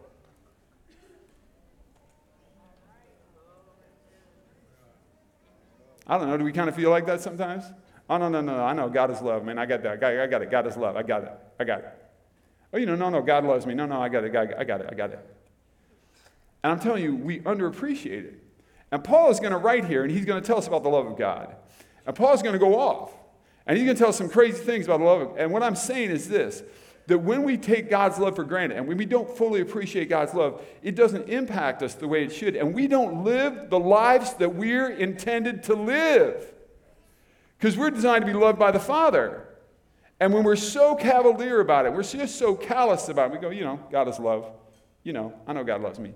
I 6.10 6.18
don't 6.18 6.28
know. 6.28 6.38
Do 6.38 6.44
we 6.44 6.52
kind 6.52 6.68
of 6.68 6.76
feel 6.76 6.90
like 6.90 7.06
that 7.06 7.22
sometimes? 7.22 7.64
Oh, 8.10 8.18
no, 8.18 8.28
no, 8.28 8.42
no. 8.42 8.58
no. 8.58 8.64
I 8.64 8.74
know 8.74 8.90
God 8.90 9.12
is 9.12 9.22
love, 9.22 9.46
man. 9.46 9.60
I 9.60 9.68
got 9.68 9.84
that. 9.84 9.94
I 9.94 9.96
got, 9.96 10.14
I 10.14 10.28
got 10.28 10.42
it. 10.42 10.50
God 10.50 10.66
is 10.66 10.76
love. 10.76 10.98
I 10.98 11.04
got 11.04 11.24
it. 11.24 11.32
I 11.60 11.64
got 11.64 11.80
it. 11.80 12.06
Oh, 12.74 12.78
you 12.78 12.88
know, 12.88 12.96
no, 12.96 13.10
no. 13.10 13.22
God 13.22 13.46
loves 13.46 13.68
me. 13.68 13.76
No, 13.76 13.86
no. 13.86 14.02
I 14.02 14.10
got 14.10 14.24
it. 14.24 14.36
I 14.36 14.64
got 14.64 14.82
it. 14.82 14.88
I 14.92 14.96
got 14.96 15.12
it. 15.12 15.20
And 16.64 16.74
I'm 16.74 16.80
telling 16.80 17.04
you, 17.04 17.16
we 17.16 17.40
underappreciate 17.42 18.26
it. 18.26 18.44
And 18.92 19.04
Paul 19.04 19.30
is 19.30 19.40
going 19.40 19.52
to 19.52 19.58
write 19.58 19.86
here, 19.86 20.04
and 20.04 20.12
he's 20.12 20.26
going 20.26 20.42
to 20.42 20.46
tell 20.46 20.58
us 20.58 20.68
about 20.68 20.82
the 20.82 20.90
love 20.90 21.06
of 21.06 21.18
God. 21.18 21.56
And 22.08 22.16
Paul's 22.16 22.42
going 22.42 22.54
to 22.54 22.60
go 22.60 22.80
off, 22.80 23.12
and 23.68 23.78
he's 23.78 23.86
going 23.86 23.96
to 23.96 24.00
tell 24.00 24.10
us 24.10 24.18
some 24.18 24.30
crazy 24.30 24.64
things 24.64 24.86
about 24.86 24.98
the 24.98 25.06
love 25.06 25.22
of 25.22 25.38
And 25.38 25.52
what 25.52 25.62
I'm 25.62 25.76
saying 25.76 26.10
is 26.10 26.28
this 26.28 26.64
that 27.10 27.18
when 27.18 27.44
we 27.44 27.58
take 27.58 27.90
God's 27.90 28.18
love 28.18 28.36
for 28.36 28.44
granted 28.44 28.78
and 28.78 28.88
when 28.88 28.98
we 28.98 29.06
don't 29.06 29.30
fully 29.30 29.62
appreciate 29.62 30.10
God's 30.10 30.34
love, 30.34 30.64
it 30.82 30.96
doesn't 30.96 31.28
impact 31.28 31.84
us 31.84 31.96
the 31.96 32.08
way 32.08 32.24
it 32.24 32.32
should. 32.32 32.56
And 32.56 32.74
we 32.74 32.88
don't 32.88 33.24
live 33.24 33.70
the 33.70 33.80
lives 33.80 34.34
that 34.36 34.56
we're 34.56 34.90
intended 34.92 35.64
to 35.64 35.76
live. 35.76 36.54
Because 37.58 37.78
we're 37.78 37.90
designed 37.90 38.26
to 38.26 38.32
be 38.32 38.38
loved 38.38 38.58
by 38.58 38.72
the 38.72 38.80
Father. 38.80 39.48
And 40.20 40.34
when 40.34 40.44
we're 40.44 40.56
so 40.56 40.96
cavalier 40.96 41.60
about 41.60 41.86
it, 41.86 41.94
we're 41.94 42.04
just 42.04 42.38
so 42.38 42.56
callous 42.56 43.10
about 43.10 43.32
it, 43.32 43.34
we 43.34 43.40
go, 43.40 43.50
you 43.50 43.64
know, 43.64 43.80
God 43.92 44.08
is 44.08 44.20
love. 44.20 44.52
You 45.04 45.14
know, 45.14 45.34
I 45.48 45.54
know 45.54 45.64
God 45.64 45.82
loves 45.82 46.00
me. 46.00 46.14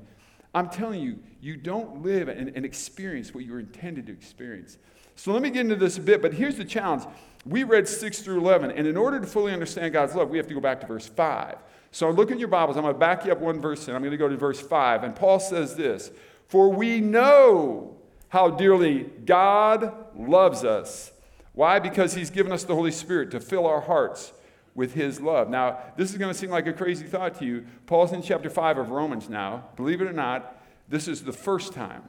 I'm 0.53 0.69
telling 0.69 1.01
you, 1.01 1.19
you 1.41 1.57
don't 1.57 2.03
live 2.03 2.27
and, 2.27 2.51
and 2.55 2.65
experience 2.65 3.33
what 3.33 3.43
you're 3.43 3.59
intended 3.59 4.07
to 4.07 4.13
experience. 4.13 4.77
So 5.15 5.31
let 5.31 5.41
me 5.41 5.49
get 5.49 5.61
into 5.61 5.75
this 5.75 5.97
a 5.97 6.01
bit, 6.01 6.21
but 6.21 6.33
here's 6.33 6.57
the 6.57 6.65
challenge. 6.65 7.03
We 7.45 7.63
read 7.63 7.87
6 7.87 8.21
through 8.21 8.39
11, 8.39 8.71
and 8.71 8.87
in 8.87 8.95
order 8.95 9.19
to 9.19 9.27
fully 9.27 9.51
understand 9.51 9.93
God's 9.93 10.15
love, 10.15 10.29
we 10.29 10.37
have 10.37 10.47
to 10.47 10.53
go 10.53 10.59
back 10.59 10.79
to 10.81 10.87
verse 10.87 11.07
5. 11.07 11.57
So 11.91 12.09
look 12.09 12.31
in 12.31 12.39
your 12.39 12.47
Bibles. 12.47 12.77
I'm 12.77 12.83
going 12.83 12.95
to 12.95 12.99
back 12.99 13.25
you 13.25 13.31
up 13.31 13.39
one 13.39 13.59
verse, 13.59 13.87
and 13.87 13.95
I'm 13.95 14.01
going 14.01 14.11
to 14.11 14.17
go 14.17 14.27
to 14.27 14.37
verse 14.37 14.59
5. 14.59 15.03
And 15.03 15.15
Paul 15.15 15.39
says 15.39 15.75
this 15.75 16.11
For 16.47 16.69
we 16.69 17.01
know 17.01 17.97
how 18.29 18.49
dearly 18.49 19.03
God 19.25 19.93
loves 20.15 20.63
us. 20.63 21.11
Why? 21.53 21.79
Because 21.79 22.15
he's 22.15 22.31
given 22.31 22.51
us 22.51 22.63
the 22.63 22.73
Holy 22.73 22.91
Spirit 22.91 23.29
to 23.31 23.39
fill 23.39 23.67
our 23.67 23.81
hearts 23.81 24.33
with 24.75 24.93
his 24.93 25.21
love. 25.21 25.49
Now, 25.49 25.79
this 25.97 26.11
is 26.11 26.17
going 26.17 26.31
to 26.31 26.37
seem 26.37 26.49
like 26.49 26.67
a 26.67 26.73
crazy 26.73 27.05
thought 27.05 27.37
to 27.39 27.45
you. 27.45 27.65
Paul's 27.85 28.11
in 28.11 28.21
chapter 28.21 28.49
5 28.49 28.77
of 28.77 28.89
Romans 28.91 29.29
now. 29.29 29.65
Believe 29.75 30.01
it 30.01 30.07
or 30.07 30.13
not, 30.13 30.61
this 30.89 31.07
is 31.07 31.23
the 31.23 31.33
first 31.33 31.73
time. 31.73 32.03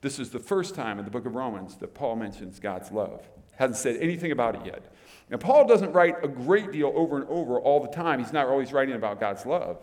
This 0.00 0.18
is 0.18 0.30
the 0.30 0.38
first 0.38 0.74
time 0.74 0.98
in 0.98 1.04
the 1.04 1.10
book 1.10 1.26
of 1.26 1.34
Romans 1.34 1.76
that 1.76 1.94
Paul 1.94 2.16
mentions 2.16 2.60
God's 2.60 2.92
love 2.92 3.22
hasn't 3.58 3.76
said 3.76 3.96
anything 3.96 4.30
about 4.30 4.54
it 4.54 4.64
yet. 4.64 4.82
Now, 5.30 5.36
Paul 5.36 5.66
doesn't 5.66 5.92
write 5.92 6.22
a 6.22 6.28
great 6.28 6.70
deal 6.70 6.92
over 6.94 7.16
and 7.16 7.28
over 7.28 7.58
all 7.58 7.80
the 7.80 7.88
time. 7.88 8.20
He's 8.20 8.32
not 8.32 8.46
always 8.46 8.72
writing 8.72 8.94
about 8.94 9.18
God's 9.18 9.44
love. 9.44 9.78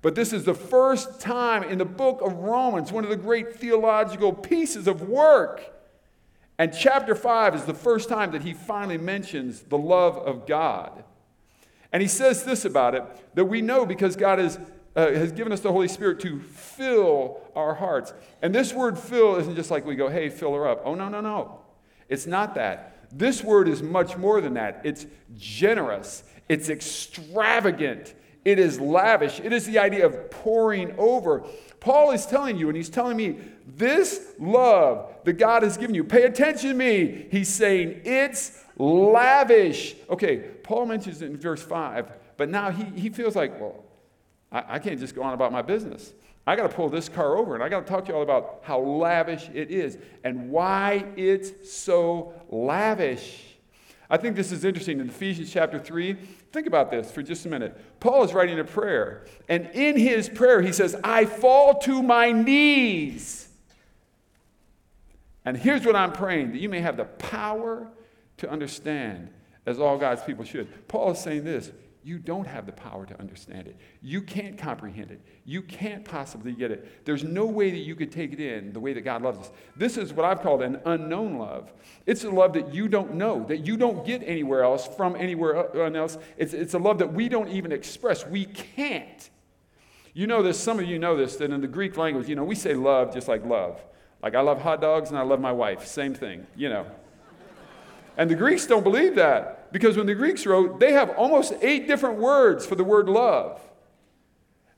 But 0.00 0.14
this 0.14 0.32
is 0.32 0.44
the 0.44 0.54
first 0.54 1.20
time 1.20 1.64
in 1.64 1.78
the 1.78 1.84
book 1.84 2.20
of 2.22 2.34
Romans, 2.34 2.92
one 2.92 3.02
of 3.02 3.10
the 3.10 3.16
great 3.16 3.56
theological 3.56 4.32
pieces 4.32 4.86
of 4.86 5.08
work. 5.08 5.74
And 6.56 6.72
chapter 6.72 7.16
5 7.16 7.56
is 7.56 7.64
the 7.64 7.74
first 7.74 8.08
time 8.08 8.30
that 8.30 8.42
he 8.42 8.54
finally 8.54 8.96
mentions 8.96 9.62
the 9.62 9.76
love 9.76 10.16
of 10.18 10.46
God. 10.46 11.02
And 11.96 12.02
he 12.02 12.08
says 12.08 12.44
this 12.44 12.66
about 12.66 12.94
it 12.94 13.04
that 13.36 13.46
we 13.46 13.62
know 13.62 13.86
because 13.86 14.16
God 14.16 14.38
is, 14.38 14.58
uh, 14.94 15.12
has 15.12 15.32
given 15.32 15.50
us 15.50 15.60
the 15.60 15.72
Holy 15.72 15.88
Spirit 15.88 16.20
to 16.20 16.40
fill 16.40 17.40
our 17.56 17.74
hearts. 17.74 18.12
And 18.42 18.54
this 18.54 18.74
word 18.74 18.98
fill 18.98 19.36
isn't 19.36 19.56
just 19.56 19.70
like 19.70 19.86
we 19.86 19.96
go, 19.96 20.10
hey, 20.10 20.28
fill 20.28 20.52
her 20.52 20.68
up. 20.68 20.82
Oh, 20.84 20.94
no, 20.94 21.08
no, 21.08 21.22
no. 21.22 21.60
It's 22.10 22.26
not 22.26 22.54
that. 22.56 23.08
This 23.10 23.42
word 23.42 23.66
is 23.66 23.82
much 23.82 24.18
more 24.18 24.42
than 24.42 24.52
that. 24.52 24.82
It's 24.84 25.06
generous, 25.38 26.22
it's 26.50 26.68
extravagant, 26.68 28.12
It 28.44 28.58
is 28.58 28.78
lavish. 28.78 29.40
It 29.40 29.54
is 29.54 29.64
the 29.64 29.78
idea 29.78 30.04
of 30.04 30.30
pouring 30.30 30.94
over. 30.98 31.44
Paul 31.80 32.10
is 32.10 32.26
telling 32.26 32.58
you, 32.58 32.68
and 32.68 32.76
he's 32.76 32.90
telling 32.90 33.16
me, 33.16 33.38
this 33.66 34.34
love 34.38 35.12
that 35.24 35.32
God 35.32 35.64
has 35.64 35.78
given 35.78 35.94
you, 35.94 36.04
pay 36.04 36.24
attention 36.24 36.68
to 36.68 36.76
me. 36.76 37.26
He's 37.30 37.48
saying 37.48 38.02
it's 38.04 38.62
lavish. 38.78 39.94
Okay, 40.10 40.38
Paul 40.38 40.86
mentions 40.86 41.22
it 41.22 41.26
in 41.26 41.36
verse 41.36 41.62
5, 41.62 42.12
but 42.36 42.48
now 42.48 42.70
he, 42.70 42.84
he 43.00 43.08
feels 43.08 43.36
like, 43.36 43.60
well, 43.60 43.84
I, 44.52 44.64
I 44.68 44.78
can't 44.78 44.98
just 44.98 45.14
go 45.14 45.22
on 45.22 45.34
about 45.34 45.52
my 45.52 45.62
business. 45.62 46.12
I 46.46 46.54
got 46.54 46.70
to 46.70 46.76
pull 46.76 46.88
this 46.88 47.08
car 47.08 47.36
over 47.36 47.54
and 47.54 47.62
I 47.62 47.68
got 47.68 47.86
to 47.86 47.92
talk 47.92 48.04
to 48.04 48.12
you 48.12 48.16
all 48.16 48.22
about 48.22 48.60
how 48.62 48.78
lavish 48.78 49.50
it 49.52 49.70
is 49.70 49.98
and 50.22 50.50
why 50.50 51.04
it's 51.16 51.72
so 51.72 52.34
lavish. 52.48 53.42
I 54.08 54.16
think 54.16 54.36
this 54.36 54.52
is 54.52 54.64
interesting 54.64 55.00
in 55.00 55.08
Ephesians 55.08 55.52
chapter 55.52 55.80
3. 55.80 56.14
Think 56.52 56.68
about 56.68 56.92
this 56.92 57.10
for 57.10 57.22
just 57.22 57.44
a 57.46 57.48
minute. 57.48 57.76
Paul 57.98 58.22
is 58.22 58.32
writing 58.32 58.60
a 58.60 58.64
prayer, 58.64 59.26
and 59.48 59.66
in 59.74 59.98
his 59.98 60.28
prayer, 60.28 60.62
he 60.62 60.72
says, 60.72 60.94
I 61.02 61.24
fall 61.24 61.80
to 61.80 62.02
my 62.02 62.30
knees. 62.30 63.48
And 65.44 65.56
here's 65.56 65.84
what 65.84 65.96
I'm 65.96 66.12
praying 66.12 66.52
that 66.52 66.60
you 66.60 66.68
may 66.68 66.80
have 66.80 66.96
the 66.96 67.04
power 67.04 67.88
to 68.38 68.50
understand, 68.50 69.30
as 69.64 69.80
all 69.80 69.98
God's 69.98 70.22
people 70.22 70.44
should. 70.44 70.88
Paul 70.88 71.12
is 71.12 71.18
saying 71.18 71.44
this 71.44 71.72
you 72.06 72.20
don't 72.20 72.46
have 72.46 72.66
the 72.66 72.72
power 72.72 73.04
to 73.04 73.18
understand 73.18 73.66
it. 73.66 73.76
You 74.00 74.22
can't 74.22 74.56
comprehend 74.56 75.10
it. 75.10 75.20
You 75.44 75.60
can't 75.60 76.04
possibly 76.04 76.52
get 76.52 76.70
it. 76.70 77.04
There's 77.04 77.24
no 77.24 77.46
way 77.46 77.72
that 77.72 77.78
you 77.78 77.96
could 77.96 78.12
take 78.12 78.32
it 78.32 78.38
in 78.38 78.72
the 78.72 78.78
way 78.78 78.92
that 78.92 79.00
God 79.00 79.22
loves 79.22 79.40
us. 79.40 79.50
This 79.74 79.96
is 79.96 80.12
what 80.12 80.24
I've 80.24 80.40
called 80.40 80.62
an 80.62 80.78
unknown 80.84 81.36
love. 81.36 81.72
It's 82.06 82.22
a 82.22 82.30
love 82.30 82.52
that 82.52 82.72
you 82.72 82.86
don't 82.86 83.14
know, 83.14 83.44
that 83.48 83.66
you 83.66 83.76
don't 83.76 84.06
get 84.06 84.22
anywhere 84.24 84.62
else 84.62 84.86
from 84.86 85.16
anywhere 85.16 85.76
uh, 85.76 85.90
else. 85.90 86.16
It's, 86.36 86.54
it's 86.54 86.74
a 86.74 86.78
love 86.78 86.98
that 86.98 87.12
we 87.12 87.28
don't 87.28 87.48
even 87.48 87.72
express. 87.72 88.24
We 88.24 88.44
can't. 88.44 89.28
You 90.14 90.28
know 90.28 90.44
this, 90.44 90.60
some 90.60 90.78
of 90.78 90.86
you 90.86 91.00
know 91.00 91.16
this, 91.16 91.34
that 91.36 91.50
in 91.50 91.60
the 91.60 91.66
Greek 91.66 91.96
language, 91.96 92.28
you 92.28 92.36
know, 92.36 92.44
we 92.44 92.54
say 92.54 92.74
love 92.74 93.12
just 93.12 93.26
like 93.26 93.44
love. 93.44 93.84
Like 94.22 94.36
I 94.36 94.42
love 94.42 94.62
hot 94.62 94.80
dogs 94.80 95.10
and 95.10 95.18
I 95.18 95.22
love 95.22 95.40
my 95.40 95.50
wife. 95.50 95.84
Same 95.84 96.14
thing, 96.14 96.46
you 96.54 96.68
know. 96.68 96.86
And 98.16 98.30
the 98.30 98.34
Greeks 98.34 98.66
don't 98.66 98.82
believe 98.82 99.14
that. 99.16 99.72
Because 99.72 99.96
when 99.96 100.06
the 100.06 100.14
Greeks 100.14 100.46
wrote, 100.46 100.80
they 100.80 100.92
have 100.92 101.10
almost 101.10 101.52
eight 101.60 101.86
different 101.86 102.18
words 102.18 102.64
for 102.64 102.74
the 102.74 102.84
word 102.84 103.08
love. 103.08 103.60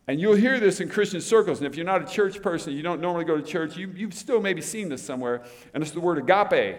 And 0.09 0.19
you'll 0.19 0.37
hear 0.37 0.59
this 0.59 0.81
in 0.81 0.89
Christian 0.89 1.21
circles. 1.21 1.59
And 1.59 1.67
if 1.67 1.77
you're 1.77 1.87
not 1.87 2.03
a 2.03 2.07
church 2.07 2.41
person, 2.43 2.73
you 2.73 2.83
don't 2.83 3.01
normally 3.01 3.27
go 3.27 3.37
to 3.37 3.43
church, 3.43 3.77
you, 3.77 3.93
you've 3.95 4.15
still 4.15 4.41
maybe 4.41 4.63
seen 4.63 4.89
this 4.89 5.03
somewhere. 5.03 5.45
And 5.75 5.83
it's 5.83 5.93
the 5.93 6.01
word 6.01 6.19
agape. 6.19 6.79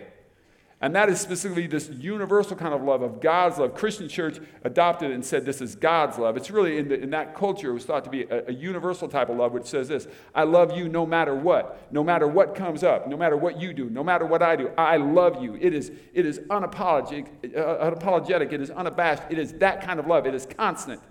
And 0.82 0.96
that 0.96 1.10
is 1.10 1.20
specifically 1.20 1.68
this 1.68 1.90
universal 1.90 2.56
kind 2.56 2.74
of 2.74 2.82
love 2.82 3.02
of 3.02 3.20
God's 3.20 3.58
love. 3.58 3.76
Christian 3.76 4.08
church 4.08 4.40
adopted 4.64 5.12
and 5.12 5.26
said 5.26 5.46
this 5.46 5.60
is 5.60 5.76
God's 5.76 6.18
love. 6.18 6.38
It's 6.38 6.50
really 6.50 6.78
in, 6.78 6.88
the, 6.88 7.02
in 7.02 7.10
that 7.10 7.36
culture, 7.36 7.72
it 7.72 7.74
was 7.74 7.84
thought 7.84 8.06
to 8.06 8.10
be 8.10 8.24
a, 8.24 8.48
a, 8.48 8.54
universal 8.54 9.10
type 9.10 9.28
of 9.28 9.36
love, 9.36 9.52
which 9.52 9.66
says 9.66 9.90
this 9.90 10.08
I 10.34 10.44
love 10.44 10.78
you 10.78 10.88
no 10.88 11.06
matter 11.06 11.36
what, 11.36 11.86
no 11.92 12.02
matter 12.02 12.28
what 12.28 12.56
comes 12.56 12.82
up, 12.82 13.10
no 13.10 13.18
matter 13.18 13.36
what 13.36 13.60
you 13.60 13.74
do, 13.74 13.90
no 13.90 14.06
matter 14.06 14.26
what 14.26 14.42
I 14.42 14.56
do. 14.56 14.72
I 14.78 14.96
love 14.96 15.44
you. 15.44 15.58
It 15.60 15.74
is, 15.74 15.92
it 16.14 16.26
is 16.26 16.40
unapologetic, 16.40 17.58
uh, 17.58 17.92
unapologetic, 17.92 18.54
it 18.54 18.62
is 18.62 18.70
unabashed, 18.70 19.24
it 19.30 19.38
is 19.38 19.52
that 19.54 19.82
kind 19.82 20.00
of 20.00 20.08
love, 20.08 20.26
it 20.26 20.34
is 20.34 20.46
constant. 20.46 21.02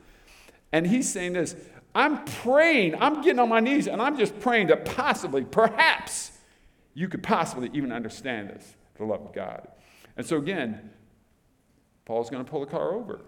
And 0.72 0.86
he's 0.86 1.12
saying 1.12 1.34
this 1.34 1.54
I'm 1.94 2.24
praying, 2.24 2.94
I'm 3.02 3.20
getting 3.20 3.38
on 3.38 3.50
my 3.50 3.60
knees, 3.60 3.86
and 3.86 4.00
I'm 4.00 4.16
just 4.16 4.40
praying 4.40 4.68
that 4.68 4.86
possibly, 4.86 5.44
perhaps, 5.44 6.32
you 6.94 7.06
could 7.08 7.22
possibly 7.22 7.68
even 7.74 7.92
understand 7.92 8.48
this 8.48 8.77
the 8.98 9.04
love 9.04 9.22
of 9.22 9.32
God. 9.32 9.68
And 10.16 10.26
so 10.26 10.36
again, 10.36 10.90
Paul's 12.04 12.30
going 12.30 12.44
to 12.44 12.50
pull 12.50 12.60
the 12.60 12.66
car 12.66 12.92
over. 12.92 13.20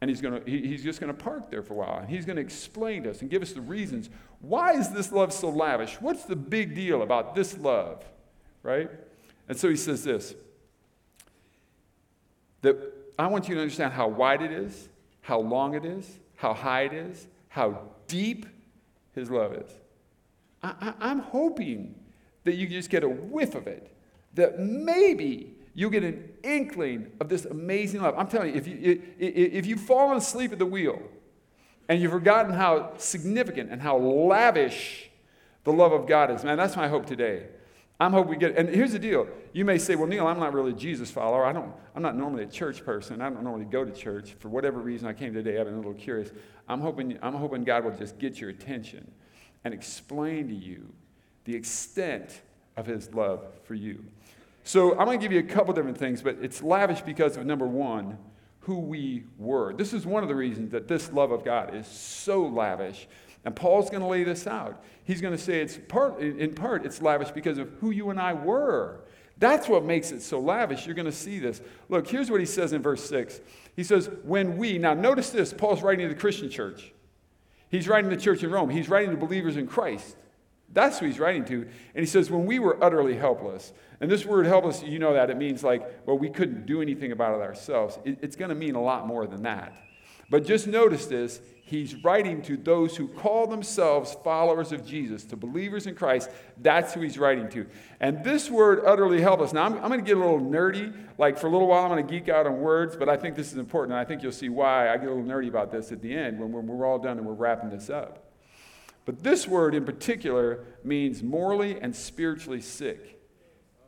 And 0.00 0.10
he's, 0.10 0.20
going 0.20 0.42
to, 0.42 0.50
he, 0.50 0.66
he's 0.66 0.84
just 0.84 1.00
going 1.00 1.14
to 1.14 1.18
park 1.18 1.50
there 1.50 1.62
for 1.62 1.72
a 1.72 1.76
while. 1.78 1.98
And 2.00 2.08
he's 2.08 2.26
going 2.26 2.36
to 2.36 2.42
explain 2.42 3.04
to 3.04 3.10
us 3.10 3.22
and 3.22 3.30
give 3.30 3.40
us 3.40 3.52
the 3.52 3.62
reasons. 3.62 4.10
Why 4.40 4.74
is 4.74 4.90
this 4.90 5.10
love 5.10 5.32
so 5.32 5.48
lavish? 5.48 6.00
What's 6.00 6.24
the 6.24 6.36
big 6.36 6.74
deal 6.74 7.02
about 7.02 7.34
this 7.34 7.56
love? 7.56 8.04
Right? 8.62 8.90
And 9.48 9.56
so 9.56 9.70
he 9.70 9.76
says 9.76 10.04
this 10.04 10.34
that 12.62 12.76
I 13.18 13.28
want 13.28 13.48
you 13.48 13.54
to 13.54 13.60
understand 13.60 13.92
how 13.92 14.08
wide 14.08 14.42
it 14.42 14.50
is, 14.50 14.88
how 15.20 15.38
long 15.38 15.74
it 15.74 15.84
is, 15.84 16.18
how 16.34 16.52
high 16.52 16.82
it 16.82 16.92
is, 16.92 17.28
how 17.48 17.80
deep 18.08 18.44
his 19.14 19.30
love 19.30 19.54
is. 19.54 19.70
I, 20.62 20.94
am 21.00 21.20
hoping 21.20 21.94
that 22.44 22.56
you 22.56 22.66
just 22.66 22.90
get 22.90 23.04
a 23.04 23.08
whiff 23.08 23.54
of 23.54 23.66
it 23.66 23.95
that 24.36 24.60
maybe 24.60 25.54
you'll 25.74 25.90
get 25.90 26.04
an 26.04 26.32
inkling 26.42 27.10
of 27.20 27.28
this 27.28 27.44
amazing 27.44 28.00
love. 28.00 28.14
I'm 28.16 28.28
telling 28.28 28.50
you, 28.50 28.54
if, 28.54 28.66
you, 28.66 29.02
if 29.18 29.66
you've 29.66 29.80
fallen 29.80 30.16
asleep 30.16 30.52
at 30.52 30.58
the 30.58 30.66
wheel 30.66 31.02
and 31.88 32.00
you've 32.00 32.12
forgotten 32.12 32.52
how 32.52 32.92
significant 32.96 33.70
and 33.70 33.82
how 33.82 33.98
lavish 33.98 35.10
the 35.64 35.72
love 35.72 35.92
of 35.92 36.06
God 36.06 36.30
is, 36.30 36.44
man, 36.44 36.56
that's 36.56 36.76
my 36.76 36.88
hope 36.88 37.04
today. 37.04 37.48
I'm 37.98 38.12
hoping 38.12 38.30
we 38.30 38.36
get, 38.36 38.56
and 38.56 38.68
here's 38.68 38.92
the 38.92 38.98
deal. 38.98 39.26
You 39.54 39.64
may 39.64 39.78
say, 39.78 39.96
well, 39.96 40.06
Neal, 40.06 40.26
I'm 40.26 40.38
not 40.38 40.52
really 40.52 40.72
a 40.72 40.74
Jesus 40.74 41.10
follower. 41.10 41.46
I 41.46 41.52
don't, 41.52 41.72
I'm 41.94 42.02
not 42.02 42.14
normally 42.14 42.42
a 42.42 42.46
church 42.46 42.84
person. 42.84 43.22
I 43.22 43.30
don't 43.30 43.42
normally 43.42 43.64
go 43.64 43.86
to 43.86 43.92
church. 43.92 44.36
For 44.38 44.50
whatever 44.50 44.80
reason 44.80 45.08
I 45.08 45.14
came 45.14 45.32
today, 45.32 45.58
I've 45.58 45.64
been 45.64 45.74
a 45.74 45.78
little 45.78 45.94
curious. 45.94 46.30
I'm 46.68 46.80
hoping, 46.80 47.18
I'm 47.22 47.32
hoping 47.32 47.64
God 47.64 47.84
will 47.84 47.96
just 47.96 48.18
get 48.18 48.38
your 48.38 48.50
attention 48.50 49.10
and 49.64 49.72
explain 49.72 50.48
to 50.48 50.54
you 50.54 50.92
the 51.44 51.54
extent 51.54 52.42
of 52.76 52.86
his 52.86 53.12
love 53.14 53.44
for 53.64 53.74
you. 53.74 54.04
So 54.64 54.98
I'm 54.98 55.06
going 55.06 55.18
to 55.18 55.22
give 55.22 55.32
you 55.32 55.38
a 55.38 55.42
couple 55.42 55.72
different 55.74 55.98
things, 55.98 56.22
but 56.22 56.38
it's 56.42 56.62
lavish 56.62 57.00
because 57.00 57.36
of 57.36 57.46
number 57.46 57.66
one, 57.66 58.18
who 58.60 58.80
we 58.80 59.22
were. 59.38 59.72
This 59.72 59.92
is 59.92 60.04
one 60.04 60.24
of 60.24 60.28
the 60.28 60.34
reasons 60.34 60.72
that 60.72 60.88
this 60.88 61.12
love 61.12 61.30
of 61.30 61.44
God 61.44 61.74
is 61.74 61.86
so 61.86 62.42
lavish. 62.42 63.06
And 63.44 63.54
Paul's 63.54 63.90
going 63.90 64.02
to 64.02 64.08
lay 64.08 64.24
this 64.24 64.48
out. 64.48 64.82
He's 65.04 65.20
going 65.20 65.36
to 65.36 65.40
say 65.40 65.60
it's 65.60 65.78
part, 65.88 66.18
in 66.18 66.52
part, 66.52 66.84
it's 66.84 67.00
lavish 67.00 67.30
because 67.30 67.58
of 67.58 67.70
who 67.80 67.92
you 67.92 68.10
and 68.10 68.18
I 68.18 68.32
were. 68.32 69.02
That's 69.38 69.68
what 69.68 69.84
makes 69.84 70.10
it 70.10 70.20
so 70.20 70.40
lavish. 70.40 70.84
You're 70.84 70.96
going 70.96 71.06
to 71.06 71.12
see 71.12 71.38
this. 71.38 71.60
Look, 71.88 72.08
here's 72.08 72.28
what 72.28 72.40
he 72.40 72.46
says 72.46 72.72
in 72.72 72.82
verse 72.82 73.08
6. 73.08 73.40
He 73.76 73.84
says, 73.84 74.10
When 74.24 74.56
we, 74.56 74.78
now 74.78 74.94
notice 74.94 75.30
this, 75.30 75.52
Paul's 75.52 75.82
writing 75.82 76.08
to 76.08 76.14
the 76.14 76.20
Christian 76.20 76.50
church. 76.50 76.92
He's 77.68 77.86
writing 77.86 78.10
to 78.10 78.16
the 78.16 78.22
church 78.22 78.42
in 78.42 78.50
Rome. 78.50 78.70
He's 78.70 78.88
writing 78.88 79.10
to 79.10 79.16
believers 79.16 79.56
in 79.56 79.66
Christ. 79.68 80.16
That's 80.72 80.98
who 80.98 81.06
he's 81.06 81.18
writing 81.18 81.44
to. 81.46 81.62
And 81.62 81.70
he 81.94 82.06
says, 82.06 82.30
When 82.30 82.46
we 82.46 82.58
were 82.58 82.82
utterly 82.82 83.16
helpless, 83.16 83.72
and 84.00 84.10
this 84.10 84.26
word 84.26 84.46
helpless, 84.46 84.82
you 84.82 84.98
know 84.98 85.14
that 85.14 85.30
it 85.30 85.36
means 85.36 85.64
like, 85.64 86.06
well, 86.06 86.18
we 86.18 86.28
couldn't 86.28 86.66
do 86.66 86.82
anything 86.82 87.12
about 87.12 87.34
it 87.34 87.42
ourselves. 87.42 87.98
It, 88.04 88.18
it's 88.20 88.36
going 88.36 88.50
to 88.50 88.54
mean 88.54 88.74
a 88.74 88.82
lot 88.82 89.06
more 89.06 89.26
than 89.26 89.42
that. 89.44 89.72
But 90.28 90.44
just 90.44 90.66
notice 90.66 91.06
this 91.06 91.40
he's 91.62 91.96
writing 92.04 92.42
to 92.42 92.56
those 92.56 92.96
who 92.96 93.08
call 93.08 93.46
themselves 93.46 94.16
followers 94.22 94.70
of 94.70 94.86
Jesus, 94.86 95.24
to 95.24 95.36
believers 95.36 95.86
in 95.86 95.94
Christ. 95.94 96.30
That's 96.60 96.94
who 96.94 97.00
he's 97.00 97.18
writing 97.18 97.48
to. 97.50 97.66
And 98.00 98.22
this 98.22 98.50
word, 98.50 98.82
utterly 98.84 99.20
helpless, 99.20 99.52
now 99.52 99.64
I'm, 99.64 99.74
I'm 99.74 99.88
going 99.88 100.00
to 100.00 100.06
get 100.06 100.16
a 100.16 100.20
little 100.20 100.40
nerdy. 100.40 100.94
Like 101.18 101.38
for 101.38 101.46
a 101.46 101.50
little 101.50 101.68
while, 101.68 101.84
I'm 101.84 101.90
going 101.90 102.06
to 102.06 102.12
geek 102.12 102.28
out 102.28 102.46
on 102.46 102.60
words, 102.60 102.96
but 102.96 103.08
I 103.08 103.16
think 103.16 103.34
this 103.34 103.50
is 103.50 103.58
important. 103.58 103.92
And 103.92 104.00
I 104.00 104.04
think 104.04 104.22
you'll 104.22 104.32
see 104.32 104.48
why 104.48 104.92
I 104.92 104.96
get 104.96 105.08
a 105.08 105.14
little 105.14 105.24
nerdy 105.24 105.48
about 105.48 105.72
this 105.72 105.90
at 105.90 106.02
the 106.02 106.14
end 106.14 106.38
when 106.38 106.52
we're, 106.52 106.60
we're 106.60 106.86
all 106.86 106.98
done 106.98 107.18
and 107.18 107.26
we're 107.26 107.34
wrapping 107.34 107.70
this 107.70 107.88
up. 107.88 108.25
But 109.06 109.22
this 109.22 109.48
word 109.48 109.74
in 109.74 109.86
particular 109.86 110.64
means 110.84 111.22
morally 111.22 111.80
and 111.80 111.96
spiritually 111.96 112.60
sick. 112.60 113.14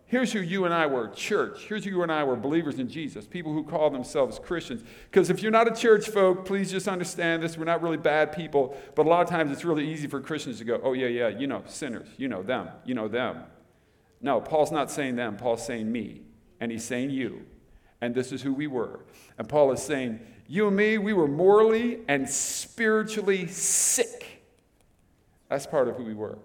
Here's 0.07 0.33
who 0.33 0.41
you 0.41 0.65
and 0.65 0.73
I 0.73 0.87
were 0.87 1.09
church. 1.09 1.65
Here's 1.65 1.85
who 1.85 1.91
you 1.91 2.03
and 2.03 2.11
I 2.11 2.25
were 2.25 2.35
believers 2.35 2.79
in 2.79 2.89
Jesus, 2.89 3.27
people 3.27 3.53
who 3.53 3.63
call 3.63 3.91
themselves 3.91 4.39
Christians. 4.39 4.83
Because 5.11 5.29
if 5.29 5.43
you're 5.43 5.53
not 5.53 5.71
a 5.71 5.75
church 5.79 6.09
folk, 6.09 6.47
please 6.47 6.71
just 6.71 6.89
understand 6.89 7.43
this. 7.43 7.59
We're 7.59 7.67
not 7.67 7.83
really 7.83 7.99
bad 7.99 8.33
people, 8.33 8.75
but 8.95 9.05
a 9.05 9.09
lot 9.11 9.21
of 9.21 9.29
times 9.29 9.53
it's 9.53 9.67
really 9.67 9.87
easy 9.87 10.07
for 10.07 10.19
Christians 10.23 10.57
to 10.59 10.65
go, 10.65 10.81
oh, 10.83 10.95
yeah, 10.95 11.09
yeah, 11.09 11.29
you 11.29 11.47
know, 11.47 11.63
sinners. 11.67 12.09
You 12.17 12.29
know 12.29 12.43
them. 12.43 12.71
You 12.87 12.95
know 12.95 13.09
them. 13.09 13.43
No, 14.23 14.41
Paul's 14.41 14.73
not 14.73 14.91
saying 14.91 15.17
them. 15.17 15.37
Paul's 15.37 15.67
saying 15.67 15.93
me. 15.93 16.23
And 16.59 16.73
he's 16.73 16.85
saying 16.85 17.11
you. 17.11 17.45
And 18.01 18.15
this 18.15 18.33
is 18.33 18.41
who 18.41 18.55
we 18.55 18.67
were. 18.67 19.01
And 19.37 19.47
Paul 19.47 19.73
is 19.73 19.83
saying, 19.83 20.21
you 20.47 20.69
and 20.69 20.77
me, 20.77 20.97
we 20.97 21.13
were 21.13 21.29
morally 21.29 22.01
and 22.09 22.27
spiritually 22.27 23.47
sick. 23.49 24.25
That's 25.49 25.67
part 25.67 25.89
of 25.89 25.97
who 25.97 26.05
we 26.05 26.15
were. 26.15 26.39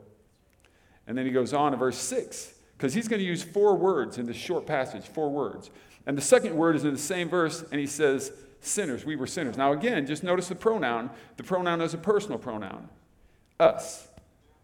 And 1.07 1.17
then 1.17 1.25
he 1.25 1.31
goes 1.31 1.53
on 1.53 1.73
in 1.73 1.79
verse 1.79 1.97
6 1.97 2.53
because 2.77 2.93
he's 2.93 3.07
going 3.07 3.19
to 3.19 3.25
use 3.25 3.43
four 3.43 3.75
words 3.75 4.17
in 4.17 4.25
this 4.25 4.37
short 4.37 4.65
passage, 4.65 5.05
four 5.07 5.29
words. 5.29 5.69
And 6.05 6.17
the 6.17 6.21
second 6.21 6.55
word 6.55 6.75
is 6.75 6.83
in 6.83 6.91
the 6.91 6.99
same 6.99 7.29
verse, 7.29 7.63
and 7.71 7.79
he 7.79 7.87
says, 7.87 8.31
sinners. 8.65 9.05
We 9.05 9.15
were 9.15 9.27
sinners. 9.27 9.57
Now, 9.57 9.73
again, 9.73 10.05
just 10.05 10.23
notice 10.23 10.47
the 10.47 10.55
pronoun. 10.55 11.09
The 11.37 11.43
pronoun 11.43 11.81
is 11.81 11.93
a 11.93 11.97
personal 11.97 12.39
pronoun 12.39 12.89
us. 13.59 14.07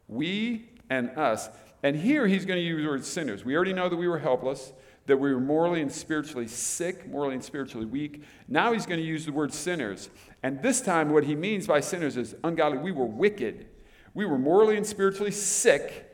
We 0.07 0.69
and 0.89 1.11
us. 1.11 1.49
And 1.83 1.95
here 1.95 2.27
he's 2.27 2.45
going 2.45 2.59
to 2.59 2.65
use 2.65 2.83
the 2.83 2.89
word 2.89 3.05
sinners. 3.05 3.45
We 3.45 3.55
already 3.55 3.73
know 3.73 3.87
that 3.87 3.95
we 3.95 4.07
were 4.07 4.19
helpless, 4.19 4.73
that 5.05 5.17
we 5.17 5.33
were 5.33 5.39
morally 5.39 5.81
and 5.81 5.91
spiritually 5.91 6.47
sick, 6.47 7.07
morally 7.07 7.35
and 7.35 7.43
spiritually 7.43 7.85
weak. 7.85 8.23
Now 8.47 8.73
he's 8.73 8.85
going 8.85 8.99
to 8.99 9.05
use 9.05 9.25
the 9.25 9.31
word 9.31 9.53
sinners. 9.53 10.09
And 10.43 10.61
this 10.61 10.81
time, 10.81 11.11
what 11.11 11.23
he 11.23 11.35
means 11.35 11.67
by 11.67 11.79
sinners 11.79 12.17
is 12.17 12.35
ungodly. 12.43 12.79
We 12.79 12.91
were 12.91 13.05
wicked. 13.05 13.67
We 14.13 14.25
were 14.25 14.37
morally 14.37 14.77
and 14.77 14.85
spiritually 14.85 15.31
sick 15.31 16.09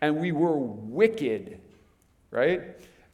and 0.00 0.18
we 0.18 0.32
were 0.32 0.56
wicked, 0.56 1.60
right? 2.30 2.62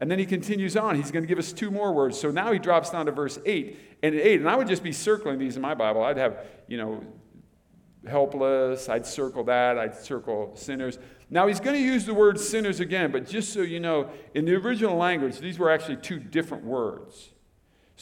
And 0.00 0.10
then 0.10 0.18
he 0.18 0.26
continues 0.26 0.76
on. 0.76 0.96
He's 0.96 1.10
going 1.10 1.22
to 1.22 1.28
give 1.28 1.38
us 1.38 1.52
two 1.52 1.70
more 1.70 1.92
words. 1.92 2.18
So 2.18 2.30
now 2.30 2.52
he 2.52 2.58
drops 2.58 2.90
down 2.90 3.06
to 3.06 3.12
verse 3.12 3.38
8 3.46 3.78
and 4.02 4.14
8. 4.14 4.40
And 4.40 4.48
I 4.48 4.56
would 4.56 4.66
just 4.66 4.82
be 4.82 4.92
circling 4.92 5.38
these 5.38 5.56
in 5.56 5.62
my 5.62 5.74
Bible. 5.74 6.02
I'd 6.02 6.16
have, 6.16 6.44
you 6.66 6.76
know, 6.76 7.04
helpless. 8.08 8.88
I'd 8.88 9.06
circle 9.06 9.44
that. 9.44 9.78
I'd 9.78 9.94
circle 9.94 10.52
sinners. 10.56 10.98
Now 11.30 11.46
he's 11.46 11.60
going 11.60 11.76
to 11.76 11.82
use 11.82 12.04
the 12.04 12.14
word 12.14 12.38
sinners 12.38 12.80
again, 12.80 13.12
but 13.12 13.26
just 13.26 13.52
so 13.52 13.60
you 13.60 13.80
know, 13.80 14.10
in 14.34 14.44
the 14.44 14.54
original 14.56 14.96
language, 14.96 15.38
these 15.38 15.58
were 15.58 15.70
actually 15.70 15.96
two 15.96 16.18
different 16.18 16.64
words. 16.64 17.30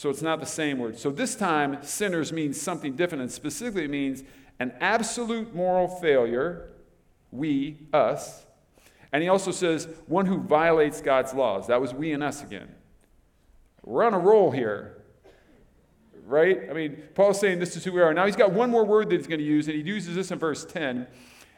So 0.01 0.09
it's 0.09 0.23
not 0.23 0.39
the 0.39 0.47
same 0.47 0.79
word. 0.79 0.97
So 0.97 1.11
this 1.11 1.35
time, 1.35 1.77
sinners 1.83 2.33
means 2.33 2.59
something 2.59 2.95
different, 2.95 3.21
and 3.21 3.31
specifically 3.31 3.85
it 3.85 3.91
means 3.91 4.23
an 4.59 4.73
absolute 4.81 5.53
moral 5.53 5.87
failure, 5.87 6.71
we, 7.29 7.77
us. 7.93 8.47
And 9.13 9.21
he 9.21 9.29
also 9.29 9.51
says 9.51 9.87
one 10.07 10.25
who 10.25 10.39
violates 10.39 11.01
God's 11.01 11.35
laws. 11.35 11.67
That 11.67 11.79
was 11.79 11.93
we 11.93 12.13
and 12.13 12.23
us 12.23 12.41
again. 12.41 12.73
We're 13.83 14.03
on 14.03 14.15
a 14.15 14.17
roll 14.17 14.49
here. 14.49 15.03
Right? 16.25 16.67
I 16.67 16.73
mean, 16.73 17.03
Paul's 17.13 17.39
saying 17.39 17.59
this 17.59 17.77
is 17.77 17.83
who 17.83 17.91
we 17.91 18.01
are. 18.01 18.11
Now 18.11 18.25
he's 18.25 18.35
got 18.35 18.51
one 18.51 18.71
more 18.71 18.83
word 18.83 19.07
that 19.11 19.17
he's 19.17 19.27
going 19.27 19.39
to 19.39 19.45
use, 19.45 19.67
and 19.67 19.77
he 19.77 19.83
uses 19.83 20.15
this 20.15 20.31
in 20.31 20.39
verse 20.39 20.65
10. 20.65 21.05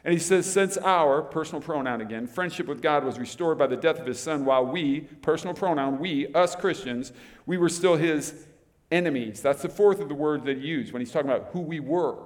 And 0.04 0.12
he 0.12 0.20
says, 0.20 0.50
Since 0.50 0.76
our, 0.76 1.22
personal 1.22 1.62
pronoun 1.62 2.00
again, 2.00 2.26
friendship 2.26 2.66
with 2.66 2.82
God 2.82 3.04
was 3.04 3.18
restored 3.18 3.58
by 3.58 3.66
the 3.66 3.76
death 3.76 3.98
of 3.98 4.06
his 4.06 4.20
son, 4.20 4.44
while 4.44 4.66
we, 4.66 5.00
personal 5.00 5.54
pronoun, 5.54 5.98
we, 5.98 6.32
us 6.34 6.54
Christians, 6.54 7.12
we 7.46 7.56
were 7.56 7.70
still 7.70 7.96
his 7.96 8.46
enemies. 8.90 9.40
That's 9.40 9.62
the 9.62 9.68
fourth 9.68 10.00
of 10.00 10.08
the 10.08 10.14
words 10.14 10.44
that 10.44 10.58
he 10.58 10.66
used 10.66 10.92
when 10.92 11.00
he's 11.00 11.10
talking 11.10 11.30
about 11.30 11.48
who 11.52 11.60
we 11.60 11.80
were. 11.80 12.18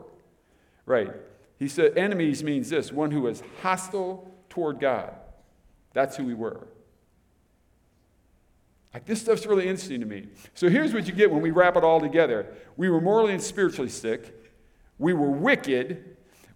Right. 0.86 1.12
He 1.58 1.68
said, 1.68 1.96
enemies 1.96 2.42
means 2.42 2.70
this 2.70 2.92
one 2.92 3.10
who 3.10 3.26
is 3.28 3.42
hostile 3.62 4.30
toward 4.48 4.80
God. 4.80 5.14
That's 5.92 6.16
who 6.16 6.24
we 6.24 6.34
were. 6.34 6.66
Like, 8.94 9.04
this 9.04 9.20
stuff's 9.20 9.46
really 9.46 9.68
interesting 9.68 10.00
to 10.00 10.06
me. 10.06 10.28
So 10.54 10.68
here's 10.68 10.94
what 10.94 11.06
you 11.06 11.12
get 11.12 11.30
when 11.30 11.42
we 11.42 11.50
wrap 11.50 11.76
it 11.76 11.84
all 11.84 12.00
together 12.00 12.54
we 12.76 12.88
were 12.88 13.00
morally 13.00 13.32
and 13.32 13.42
spiritually 13.42 13.90
sick, 13.90 14.34
we 14.98 15.12
were 15.12 15.30
wicked, 15.30 16.07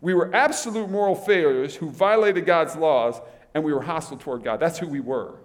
we 0.02 0.14
were 0.14 0.34
absolute 0.34 0.90
moral 0.90 1.14
failures 1.14 1.76
who 1.76 1.88
violated 1.88 2.44
God's 2.44 2.74
laws, 2.74 3.20
and 3.54 3.62
we 3.62 3.72
were 3.72 3.80
hostile 3.80 4.18
toward 4.18 4.42
God. 4.42 4.58
That's 4.58 4.78
who 4.78 4.88
we 4.88 4.98
were. 5.00 5.36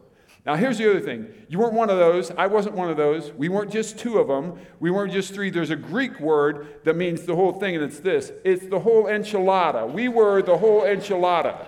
Now, 0.48 0.56
here's 0.56 0.80
the 0.80 0.90
other 0.90 1.00
thing. 1.00 1.28
You 1.48 1.60
weren't 1.60 1.74
one 1.74 1.92
of 1.92 1.98
those. 1.98 2.32
I 2.32 2.48
wasn't 2.48 2.74
one 2.74 2.90
of 2.90 2.98
those. 2.98 3.32
We 3.34 3.50
weren't 3.50 3.72
just 3.72 4.00
two 4.00 4.18
of 4.18 4.28
them. 4.28 4.60
We 4.80 4.90
weren't 4.90 5.14
just 5.14 5.34
three. 5.34 5.52
There's 5.52 5.70
a 5.70 5.76
Greek 5.76 6.20
word 6.20 6.84
that 6.86 6.96
means 6.96 7.24
the 7.24 7.36
whole 7.36 7.54
thing, 7.54 7.76
and 7.76 7.84
it's 7.84 8.00
this 8.00 8.32
it's 8.44 8.66
the 8.66 8.80
whole 8.80 9.04
enchilada. 9.04 9.92
We 9.92 10.08
were 10.08 10.42
the 10.42 10.58
whole 10.58 10.82
enchilada. 10.82 11.68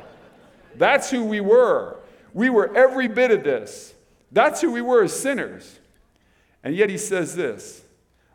That's 0.76 1.12
who 1.12 1.26
we 1.26 1.42
were. 1.42 2.00
We 2.34 2.50
were 2.50 2.76
every 2.76 3.08
bit 3.08 3.30
of 3.30 3.44
this. 3.44 3.94
That's 4.32 4.62
who 4.62 4.72
we 4.72 4.82
were 4.82 5.04
as 5.04 5.18
sinners. 5.18 5.80
And 6.64 6.76
yet 6.76 6.90
he 6.90 6.98
says 6.98 7.36
this 7.36 7.84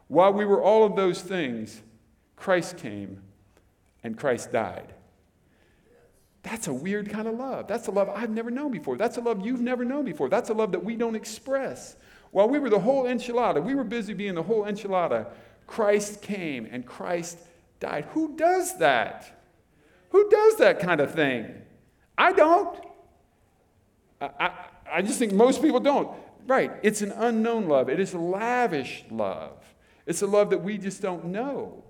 while 0.06 0.32
we 0.32 0.44
were 0.44 0.62
all 0.62 0.84
of 0.84 0.94
those 0.94 1.20
things, 1.22 1.82
Christ 2.36 2.76
came 2.76 3.20
and 4.04 4.16
Christ 4.16 4.52
died. 4.52 4.94
That's 6.42 6.68
a 6.68 6.74
weird 6.74 7.08
kind 7.08 7.26
of 7.26 7.34
love. 7.34 7.66
That's 7.66 7.88
a 7.88 7.90
love 7.90 8.10
I've 8.10 8.30
never 8.30 8.50
known 8.50 8.70
before. 8.70 8.98
That's 8.98 9.16
a 9.16 9.20
love 9.22 9.44
you've 9.44 9.62
never 9.62 9.84
known 9.84 10.04
before. 10.04 10.28
That's 10.28 10.50
a 10.50 10.54
love 10.54 10.72
that 10.72 10.84
we 10.84 10.94
don't 10.94 11.16
express. 11.16 11.96
While 12.30 12.48
we 12.48 12.58
were 12.58 12.68
the 12.68 12.78
whole 12.78 13.04
enchilada, 13.04 13.64
we 13.64 13.74
were 13.74 13.84
busy 13.84 14.12
being 14.12 14.34
the 14.34 14.42
whole 14.42 14.64
enchilada, 14.64 15.28
Christ 15.66 16.20
came 16.20 16.68
and 16.70 16.84
Christ 16.84 17.38
died. 17.80 18.04
Who 18.12 18.36
does 18.36 18.78
that? 18.78 19.40
Who 20.10 20.28
does 20.28 20.56
that 20.56 20.80
kind 20.80 21.00
of 21.00 21.14
thing? 21.14 21.54
I 22.18 22.32
don't. 22.32 22.78
I, 24.20 24.30
I, 24.38 24.50
I 24.92 25.02
just 25.02 25.18
think 25.18 25.32
most 25.32 25.62
people 25.62 25.80
don't. 25.80 26.10
Right, 26.46 26.72
it's 26.82 27.00
an 27.00 27.12
unknown 27.12 27.68
love, 27.68 27.88
it 27.88 27.98
is 27.98 28.14
lavish 28.14 29.04
love. 29.10 29.56
It's 30.06 30.20
a 30.20 30.26
love 30.26 30.50
that 30.50 30.62
we 30.62 30.76
just 30.76 31.00
don't 31.00 31.26
know. 31.26 31.84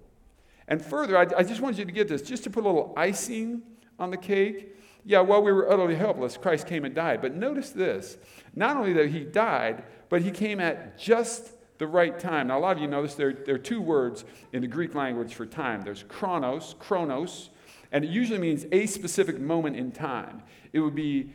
And 0.68 0.84
further, 0.84 1.16
I, 1.18 1.26
I 1.36 1.42
just 1.42 1.60
want 1.60 1.76
you 1.78 1.84
to 1.84 1.92
get 1.92 2.08
this, 2.08 2.22
just 2.22 2.44
to 2.44 2.50
put 2.50 2.64
a 2.64 2.66
little 2.66 2.94
icing 2.96 3.62
on 3.98 4.10
the 4.10 4.16
cake. 4.16 4.76
Yeah, 5.04 5.20
while 5.20 5.42
we 5.42 5.52
were 5.52 5.70
utterly 5.70 5.94
helpless, 5.94 6.36
Christ 6.36 6.66
came 6.66 6.84
and 6.84 6.94
died. 6.94 7.20
But 7.20 7.34
notice 7.34 7.70
this 7.70 8.16
not 8.54 8.76
only 8.76 8.92
that 8.94 9.10
he 9.10 9.20
died, 9.20 9.84
but 10.08 10.22
he 10.22 10.30
came 10.30 10.60
at 10.60 10.98
just 10.98 11.52
the 11.78 11.86
right 11.86 12.18
time. 12.18 12.48
Now, 12.48 12.58
a 12.58 12.60
lot 12.60 12.76
of 12.76 12.82
you 12.82 12.88
notice 12.88 13.14
there, 13.14 13.32
there 13.32 13.56
are 13.56 13.58
two 13.58 13.80
words 13.80 14.24
in 14.52 14.62
the 14.62 14.68
Greek 14.68 14.94
language 14.94 15.34
for 15.34 15.44
time 15.44 15.82
there's 15.82 16.04
chronos, 16.04 16.74
chronos, 16.78 17.50
and 17.92 18.04
it 18.04 18.10
usually 18.10 18.38
means 18.38 18.66
a 18.72 18.86
specific 18.86 19.38
moment 19.40 19.76
in 19.76 19.92
time. 19.92 20.42
It 20.72 20.80
would 20.80 20.94
be 20.94 21.32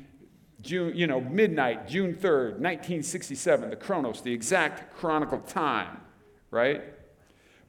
June, 0.62 0.96
you 0.96 1.08
know, 1.08 1.22
midnight, 1.22 1.88
June 1.88 2.14
3rd, 2.14 2.60
1967, 2.60 3.70
the 3.70 3.76
chronos, 3.76 4.22
the 4.22 4.34
exact 4.34 4.96
chronicle 4.98 5.40
time, 5.40 6.02
right? 6.52 6.84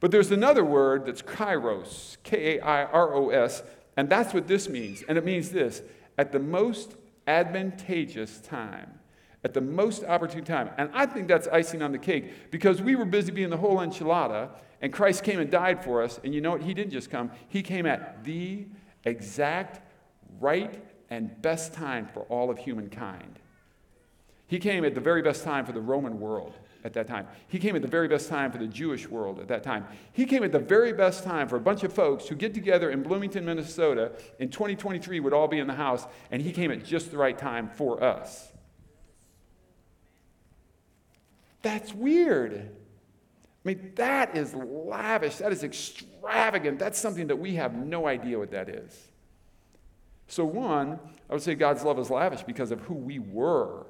But 0.01 0.09
there's 0.11 0.31
another 0.31 0.65
word 0.65 1.05
that's 1.05 1.21
kairos, 1.21 2.17
K 2.23 2.57
A 2.57 2.61
I 2.61 2.83
R 2.85 3.13
O 3.13 3.29
S, 3.29 3.63
and 3.95 4.09
that's 4.09 4.33
what 4.33 4.47
this 4.47 4.67
means. 4.67 5.03
And 5.07 5.17
it 5.17 5.23
means 5.23 5.51
this 5.51 5.83
at 6.17 6.31
the 6.33 6.39
most 6.39 6.95
advantageous 7.27 8.41
time. 8.41 8.99
At 9.43 9.53
the 9.53 9.61
most 9.61 10.03
opportune 10.03 10.43
time. 10.43 10.69
And 10.77 10.89
I 10.93 11.05
think 11.05 11.27
that's 11.27 11.47
icing 11.47 11.81
on 11.81 11.91
the 11.91 11.97
cake 11.97 12.51
because 12.51 12.81
we 12.81 12.95
were 12.95 13.05
busy 13.05 13.31
being 13.31 13.49
the 13.49 13.57
whole 13.57 13.77
enchilada, 13.77 14.49
and 14.81 14.91
Christ 14.91 15.23
came 15.23 15.39
and 15.39 15.49
died 15.49 15.83
for 15.83 16.03
us. 16.03 16.19
And 16.23 16.33
you 16.33 16.41
know 16.41 16.51
what? 16.51 16.61
He 16.61 16.73
didn't 16.73 16.91
just 16.91 17.09
come, 17.09 17.31
He 17.47 17.61
came 17.61 17.85
at 17.85 18.23
the 18.23 18.65
exact 19.03 19.81
right 20.39 20.83
and 21.11 21.41
best 21.41 21.73
time 21.73 22.07
for 22.07 22.21
all 22.23 22.49
of 22.49 22.57
humankind. 22.57 23.39
He 24.47 24.59
came 24.59 24.83
at 24.83 24.95
the 24.95 25.01
very 25.01 25.21
best 25.21 25.43
time 25.43 25.65
for 25.65 25.71
the 25.71 25.81
Roman 25.81 26.19
world 26.19 26.53
at 26.83 26.93
that 26.93 27.07
time. 27.07 27.27
He 27.47 27.59
came 27.59 27.75
at 27.75 27.81
the 27.81 27.87
very 27.87 28.07
best 28.07 28.29
time 28.29 28.51
for 28.51 28.57
the 28.57 28.67
Jewish 28.67 29.07
world 29.07 29.39
at 29.39 29.47
that 29.47 29.63
time. 29.63 29.85
He 30.13 30.25
came 30.25 30.43
at 30.43 30.51
the 30.51 30.59
very 30.59 30.93
best 30.93 31.23
time 31.23 31.47
for 31.47 31.55
a 31.55 31.61
bunch 31.61 31.83
of 31.83 31.93
folks 31.93 32.27
who 32.27 32.35
get 32.35 32.53
together 32.53 32.89
in 32.89 33.03
Bloomington, 33.03 33.45
Minnesota 33.45 34.11
in 34.39 34.49
2023 34.49 35.19
would 35.19 35.33
all 35.33 35.47
be 35.47 35.59
in 35.59 35.67
the 35.67 35.73
house, 35.73 36.05
and 36.31 36.41
he 36.41 36.51
came 36.51 36.71
at 36.71 36.83
just 36.83 37.11
the 37.11 37.17
right 37.17 37.37
time 37.37 37.69
for 37.69 38.03
us. 38.03 38.51
That's 41.61 41.93
weird. 41.93 42.71
I 43.63 43.67
mean, 43.67 43.91
that 43.95 44.35
is 44.35 44.55
lavish. 44.55 45.35
That 45.35 45.51
is 45.51 45.63
extravagant. 45.63 46.79
That's 46.79 46.97
something 46.97 47.27
that 47.27 47.37
we 47.37 47.55
have 47.55 47.75
no 47.75 48.07
idea 48.07 48.39
what 48.39 48.51
that 48.51 48.69
is. 48.69 49.11
So, 50.27 50.45
one, 50.45 50.99
I 51.29 51.33
would 51.33 51.43
say 51.43 51.53
God's 51.55 51.83
love 51.83 51.99
is 51.99 52.09
lavish 52.09 52.41
because 52.41 52.71
of 52.71 52.79
who 52.81 52.95
we 52.95 53.19
were 53.19 53.85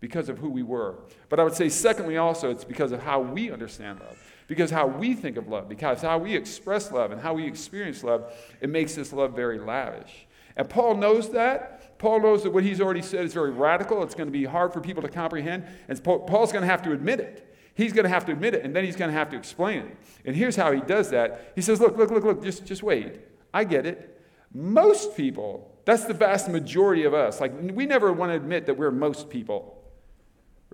because 0.00 0.28
of 0.28 0.38
who 0.38 0.50
we 0.50 0.62
were. 0.62 0.96
But 1.28 1.40
I 1.40 1.44
would 1.44 1.54
say, 1.54 1.68
secondly, 1.68 2.16
also, 2.16 2.50
it's 2.50 2.64
because 2.64 2.92
of 2.92 3.02
how 3.02 3.20
we 3.20 3.50
understand 3.50 4.00
love, 4.00 4.18
because 4.46 4.70
how 4.70 4.86
we 4.86 5.14
think 5.14 5.36
of 5.36 5.48
love, 5.48 5.68
because 5.68 6.02
how 6.02 6.18
we 6.18 6.34
express 6.34 6.92
love 6.92 7.12
and 7.12 7.20
how 7.20 7.34
we 7.34 7.46
experience 7.46 8.04
love, 8.04 8.32
it 8.60 8.68
makes 8.68 8.94
this 8.94 9.12
love 9.12 9.34
very 9.34 9.58
lavish. 9.58 10.26
And 10.56 10.68
Paul 10.68 10.96
knows 10.96 11.30
that. 11.30 11.98
Paul 11.98 12.20
knows 12.20 12.42
that 12.42 12.52
what 12.52 12.62
he's 12.62 12.80
already 12.80 13.02
said 13.02 13.24
is 13.24 13.32
very 13.32 13.50
radical. 13.50 14.02
It's 14.02 14.14
going 14.14 14.28
to 14.28 14.32
be 14.32 14.44
hard 14.44 14.72
for 14.72 14.80
people 14.80 15.02
to 15.02 15.08
comprehend. 15.08 15.64
And 15.88 16.02
Paul's 16.02 16.52
going 16.52 16.62
to 16.62 16.68
have 16.68 16.82
to 16.82 16.92
admit 16.92 17.20
it. 17.20 17.42
He's 17.74 17.92
going 17.92 18.04
to 18.04 18.08
have 18.08 18.24
to 18.26 18.32
admit 18.32 18.54
it, 18.54 18.64
and 18.64 18.74
then 18.74 18.84
he's 18.84 18.96
going 18.96 19.10
to 19.10 19.16
have 19.16 19.28
to 19.30 19.36
explain 19.36 19.80
it. 19.80 19.96
And 20.24 20.34
here's 20.34 20.56
how 20.56 20.72
he 20.72 20.80
does 20.80 21.10
that. 21.10 21.52
He 21.54 21.60
says, 21.60 21.78
Look, 21.78 21.98
look, 21.98 22.10
look, 22.10 22.24
look, 22.24 22.42
just, 22.42 22.64
just 22.64 22.82
wait. 22.82 23.20
I 23.52 23.64
get 23.64 23.84
it. 23.84 24.18
Most 24.54 25.14
people, 25.14 25.76
that's 25.84 26.04
the 26.04 26.14
vast 26.14 26.48
majority 26.48 27.04
of 27.04 27.12
us. 27.12 27.38
Like, 27.38 27.52
we 27.60 27.84
never 27.84 28.14
want 28.14 28.32
to 28.32 28.36
admit 28.36 28.64
that 28.66 28.78
we're 28.78 28.90
most 28.90 29.28
people 29.28 29.75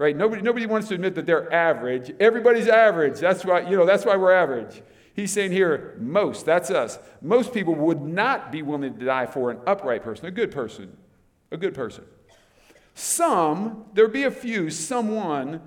right? 0.03 0.17
Nobody, 0.17 0.43
nobody 0.43 0.67
wants 0.67 0.89
to 0.89 0.95
admit 0.95 1.15
that 1.15 1.27
they're 1.27 1.51
average. 1.53 2.13
Everybody's 2.19 2.67
average. 2.67 3.21
That's 3.21 3.45
why, 3.45 3.61
you 3.61 3.77
know, 3.77 3.87
that's 3.87 4.05
why 4.05 4.17
we're 4.17 4.33
average. 4.33 4.83
He's 5.15 5.31
saying 5.31 5.53
here, 5.53 5.97
most, 6.01 6.45
that's 6.45 6.71
us. 6.71 6.99
Most 7.21 7.55
people 7.55 7.77
would 7.77 8.01
not 8.01 8.51
be 8.51 8.63
willing 8.63 8.99
to 8.99 9.05
die 9.05 9.27
for 9.27 9.53
an 9.53 9.61
upright 9.65 10.03
person, 10.03 10.27
a 10.27 10.33
good 10.33 10.51
person, 10.51 10.97
a 11.53 11.57
good 11.57 11.73
person. 11.73 12.05
Some, 12.95 13.85
there'd 13.95 14.13
be 14.13 14.25
a 14.25 14.31
few, 14.31 14.71
someone, 14.71 15.61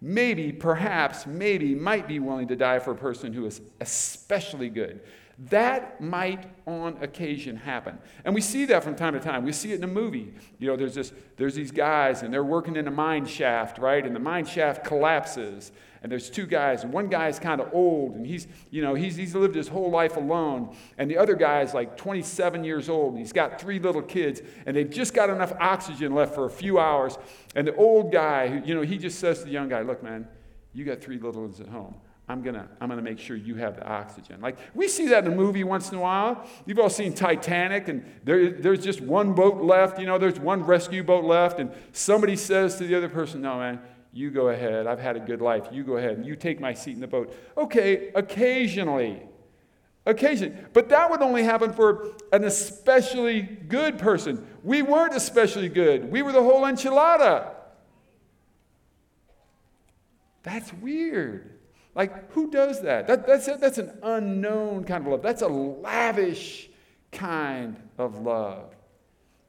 maybe, 0.00 0.52
perhaps, 0.52 1.26
maybe, 1.26 1.74
might 1.74 2.06
be 2.06 2.20
willing 2.20 2.46
to 2.48 2.56
die 2.56 2.78
for 2.78 2.92
a 2.92 2.96
person 2.96 3.32
who 3.32 3.44
is 3.44 3.60
especially 3.80 4.68
good. 4.68 5.00
That 5.48 6.02
might 6.02 6.44
on 6.66 6.98
occasion 7.00 7.56
happen. 7.56 7.98
And 8.26 8.34
we 8.34 8.42
see 8.42 8.66
that 8.66 8.84
from 8.84 8.94
time 8.94 9.14
to 9.14 9.20
time. 9.20 9.42
We 9.42 9.52
see 9.52 9.72
it 9.72 9.76
in 9.76 9.84
a 9.84 9.86
movie. 9.86 10.34
You 10.58 10.68
know, 10.68 10.76
there's, 10.76 10.94
this, 10.94 11.14
there's 11.38 11.54
these 11.54 11.70
guys 11.70 12.22
and 12.22 12.32
they're 12.32 12.44
working 12.44 12.76
in 12.76 12.86
a 12.86 12.90
mine 12.90 13.24
shaft, 13.24 13.78
right? 13.78 14.04
And 14.04 14.14
the 14.14 14.20
mine 14.20 14.44
shaft 14.44 14.84
collapses. 14.84 15.72
And 16.02 16.10
there's 16.10 16.30
two 16.30 16.46
guys, 16.46 16.82
and 16.82 16.94
one 16.94 17.08
guy's 17.08 17.38
kind 17.38 17.60
of 17.60 17.74
old, 17.74 18.14
and 18.14 18.26
he's, 18.26 18.46
you 18.70 18.80
know, 18.80 18.94
he's, 18.94 19.16
he's 19.16 19.34
lived 19.34 19.54
his 19.54 19.68
whole 19.68 19.90
life 19.90 20.16
alone. 20.16 20.74
And 20.96 21.10
the 21.10 21.18
other 21.18 21.34
guy 21.34 21.60
is 21.60 21.74
like 21.74 21.98
27 21.98 22.64
years 22.64 22.88
old, 22.88 23.10
and 23.10 23.18
he's 23.18 23.34
got 23.34 23.60
three 23.60 23.78
little 23.78 24.00
kids, 24.00 24.40
and 24.64 24.74
they've 24.74 24.88
just 24.88 25.12
got 25.12 25.28
enough 25.28 25.52
oxygen 25.60 26.14
left 26.14 26.34
for 26.34 26.46
a 26.46 26.50
few 26.50 26.78
hours. 26.78 27.18
And 27.54 27.66
the 27.66 27.76
old 27.76 28.12
guy, 28.12 28.62
you 28.64 28.74
know, 28.74 28.80
he 28.80 28.96
just 28.96 29.18
says 29.18 29.40
to 29.40 29.44
the 29.44 29.50
young 29.50 29.68
guy, 29.68 29.82
Look, 29.82 30.02
man, 30.02 30.26
you 30.72 30.86
got 30.86 31.02
three 31.02 31.18
little 31.18 31.42
ones 31.42 31.60
at 31.60 31.68
home. 31.68 31.94
I'm 32.30 32.42
gonna, 32.42 32.68
I'm 32.80 32.88
gonna 32.88 33.02
make 33.02 33.18
sure 33.18 33.34
you 33.36 33.56
have 33.56 33.74
the 33.74 33.84
oxygen. 33.84 34.40
Like 34.40 34.56
we 34.72 34.86
see 34.86 35.08
that 35.08 35.26
in 35.26 35.32
a 35.32 35.34
movie 35.34 35.64
once 35.64 35.90
in 35.90 35.98
a 35.98 36.00
while. 36.00 36.46
You've 36.64 36.78
all 36.78 36.88
seen 36.88 37.12
Titanic, 37.12 37.88
and 37.88 38.04
there, 38.22 38.52
there's 38.52 38.84
just 38.84 39.00
one 39.00 39.32
boat 39.32 39.60
left, 39.64 39.98
you 39.98 40.06
know, 40.06 40.16
there's 40.16 40.38
one 40.38 40.62
rescue 40.62 41.02
boat 41.02 41.24
left, 41.24 41.58
and 41.58 41.72
somebody 41.90 42.36
says 42.36 42.76
to 42.76 42.86
the 42.86 42.94
other 42.94 43.08
person, 43.08 43.40
No, 43.42 43.58
man, 43.58 43.80
You 44.12 44.30
go 44.30 44.50
ahead. 44.50 44.86
I've 44.86 45.00
had 45.00 45.16
a 45.16 45.20
good 45.20 45.40
life. 45.40 45.66
You 45.72 45.82
go 45.82 45.96
ahead. 45.96 46.18
and 46.18 46.24
You 46.24 46.36
take 46.36 46.60
my 46.60 46.72
seat 46.72 46.94
in 46.94 47.00
the 47.00 47.08
boat. 47.08 47.34
Okay, 47.56 48.12
occasionally. 48.14 49.22
Occasionally. 50.06 50.56
But 50.72 50.88
that 50.90 51.10
would 51.10 51.22
only 51.22 51.42
happen 51.42 51.72
for 51.72 52.12
an 52.32 52.44
especially 52.44 53.42
good 53.42 53.98
person. 53.98 54.46
We 54.62 54.82
weren't 54.82 55.16
especially 55.16 55.68
good, 55.68 56.12
we 56.12 56.22
were 56.22 56.30
the 56.30 56.44
whole 56.44 56.62
enchilada. 56.62 57.54
That's 60.44 60.72
weird. 60.74 61.59
Like, 61.94 62.30
who 62.32 62.50
does 62.50 62.82
that? 62.82 63.06
that 63.06 63.26
that's, 63.26 63.48
a, 63.48 63.56
that's 63.60 63.78
an 63.78 63.98
unknown 64.02 64.84
kind 64.84 65.04
of 65.04 65.12
love. 65.12 65.22
That's 65.22 65.42
a 65.42 65.48
lavish 65.48 66.70
kind 67.10 67.76
of 67.98 68.20
love. 68.20 68.74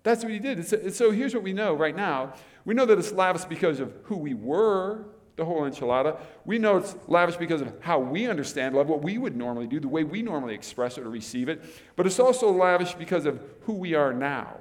That's 0.03 0.23
what 0.23 0.33
he 0.33 0.39
did. 0.39 0.93
So 0.95 1.11
here's 1.11 1.33
what 1.33 1.43
we 1.43 1.53
know 1.53 1.75
right 1.75 1.95
now. 1.95 2.33
We 2.65 2.73
know 2.73 2.85
that 2.85 2.97
it's 2.97 3.11
lavish 3.11 3.45
because 3.45 3.79
of 3.79 3.93
who 4.03 4.17
we 4.17 4.33
were, 4.33 5.05
the 5.35 5.45
whole 5.45 5.61
enchilada. 5.61 6.19
We 6.45 6.57
know 6.57 6.77
it's 6.77 6.95
lavish 7.07 7.35
because 7.35 7.61
of 7.61 7.73
how 7.81 7.99
we 7.99 8.27
understand 8.27 8.75
love, 8.75 8.87
what 8.87 9.03
we 9.03 9.17
would 9.17 9.35
normally 9.35 9.67
do, 9.67 9.79
the 9.79 9.87
way 9.87 10.03
we 10.03 10.21
normally 10.21 10.55
express 10.55 10.97
it 10.97 11.03
or 11.03 11.09
receive 11.09 11.49
it. 11.49 11.63
But 11.95 12.07
it's 12.07 12.19
also 12.19 12.51
lavish 12.51 12.93
because 12.95 13.25
of 13.25 13.41
who 13.61 13.73
we 13.73 13.93
are 13.93 14.13
now. 14.13 14.57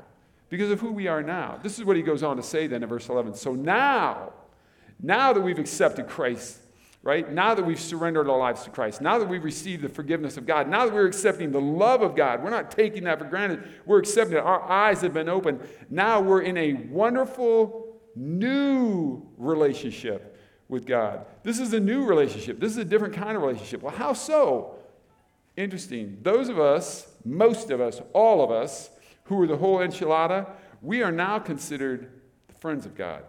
Because 0.50 0.70
of 0.70 0.80
who 0.80 0.92
we 0.92 1.06
are 1.06 1.22
now. 1.22 1.58
This 1.62 1.78
is 1.78 1.84
what 1.84 1.96
he 1.96 2.02
goes 2.02 2.22
on 2.22 2.36
to 2.36 2.42
say 2.42 2.66
then 2.66 2.82
in 2.82 2.88
verse 2.88 3.08
11. 3.08 3.34
So 3.34 3.54
now, 3.54 4.32
now 5.02 5.32
that 5.32 5.40
we've 5.40 5.58
accepted 5.58 6.08
Christ 6.08 6.58
right? 7.02 7.32
Now 7.32 7.54
that 7.54 7.64
we've 7.64 7.80
surrendered 7.80 8.28
our 8.28 8.38
lives 8.38 8.62
to 8.64 8.70
Christ, 8.70 9.00
now 9.00 9.18
that 9.18 9.28
we've 9.28 9.42
received 9.42 9.82
the 9.82 9.88
forgiveness 9.88 10.36
of 10.36 10.46
God, 10.46 10.68
now 10.68 10.84
that 10.84 10.94
we're 10.94 11.06
accepting 11.06 11.50
the 11.50 11.60
love 11.60 12.02
of 12.02 12.14
God, 12.14 12.42
we're 12.42 12.50
not 12.50 12.70
taking 12.70 13.04
that 13.04 13.18
for 13.18 13.24
granted. 13.24 13.62
We're 13.86 13.98
accepting 13.98 14.36
it. 14.36 14.40
Our 14.40 14.62
eyes 14.70 15.00
have 15.00 15.14
been 15.14 15.28
opened. 15.28 15.60
Now 15.88 16.20
we're 16.20 16.42
in 16.42 16.56
a 16.56 16.74
wonderful 16.74 17.96
new 18.14 19.22
relationship 19.38 20.38
with 20.68 20.86
God. 20.86 21.26
This 21.42 21.58
is 21.58 21.72
a 21.72 21.80
new 21.80 22.04
relationship. 22.04 22.60
This 22.60 22.72
is 22.72 22.78
a 22.78 22.84
different 22.84 23.14
kind 23.14 23.36
of 23.36 23.42
relationship. 23.42 23.82
Well, 23.82 23.94
how 23.94 24.12
so? 24.12 24.76
Interesting. 25.56 26.18
Those 26.22 26.48
of 26.48 26.60
us, 26.60 27.08
most 27.24 27.70
of 27.70 27.80
us, 27.80 28.00
all 28.12 28.42
of 28.42 28.50
us, 28.50 28.90
who 29.24 29.40
are 29.42 29.46
the 29.46 29.56
whole 29.56 29.78
enchilada, 29.78 30.48
we 30.82 31.02
are 31.02 31.12
now 31.12 31.38
considered 31.38 32.10
the 32.48 32.54
friends 32.54 32.86
of 32.86 32.94
God. 32.94 33.22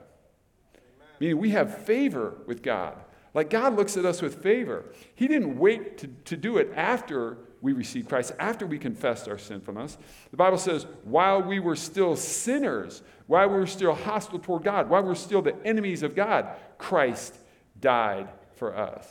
Amen. 0.75 1.07
Meaning 1.19 1.37
we 1.37 1.49
have 1.51 1.85
favor 1.85 2.35
with 2.47 2.61
God. 2.61 2.95
Like 3.33 3.49
God 3.49 3.75
looks 3.75 3.95
at 3.97 4.05
us 4.05 4.21
with 4.21 4.41
favor. 4.41 4.85
He 5.15 5.27
didn't 5.27 5.57
wait 5.57 5.97
to, 5.99 6.07
to 6.07 6.37
do 6.37 6.57
it 6.57 6.71
after 6.75 7.37
we 7.61 7.73
received 7.73 8.09
Christ, 8.09 8.33
after 8.39 8.65
we 8.65 8.77
confessed 8.77 9.27
our 9.27 9.37
sinfulness. 9.37 9.97
The 10.31 10.37
Bible 10.37 10.57
says, 10.57 10.87
while 11.03 11.41
we 11.41 11.59
were 11.59 11.75
still 11.75 12.15
sinners, 12.15 13.03
while 13.27 13.47
we 13.47 13.55
were 13.55 13.67
still 13.67 13.93
hostile 13.93 14.39
toward 14.39 14.63
God, 14.63 14.89
while 14.89 15.03
we 15.03 15.09
were 15.09 15.15
still 15.15 15.41
the 15.41 15.55
enemies 15.65 16.03
of 16.03 16.15
God, 16.15 16.49
Christ 16.77 17.35
died 17.79 18.27
for 18.55 18.75
us. 18.75 19.07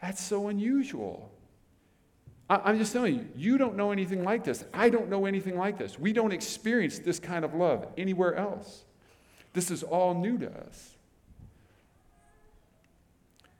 That's 0.00 0.22
so 0.22 0.48
unusual. 0.48 1.30
I, 2.48 2.70
am 2.70 2.78
just 2.78 2.92
telling 2.92 3.14
you, 3.14 3.28
you 3.36 3.58
don't 3.58 3.76
know 3.76 3.90
anything 3.90 4.22
like 4.22 4.44
this. 4.44 4.64
I 4.74 4.90
don't 4.90 5.08
know 5.08 5.26
anything 5.26 5.56
like 5.56 5.78
this. 5.78 5.98
We 5.98 6.12
don't 6.12 6.32
experience 6.32 6.98
this 6.98 7.18
kind 7.18 7.44
of 7.44 7.54
love 7.54 7.86
anywhere 7.96 8.34
else. 8.34 8.84
This 9.52 9.70
is 9.70 9.82
all 9.82 10.14
new 10.14 10.36
to 10.38 10.50
us. 10.50 10.93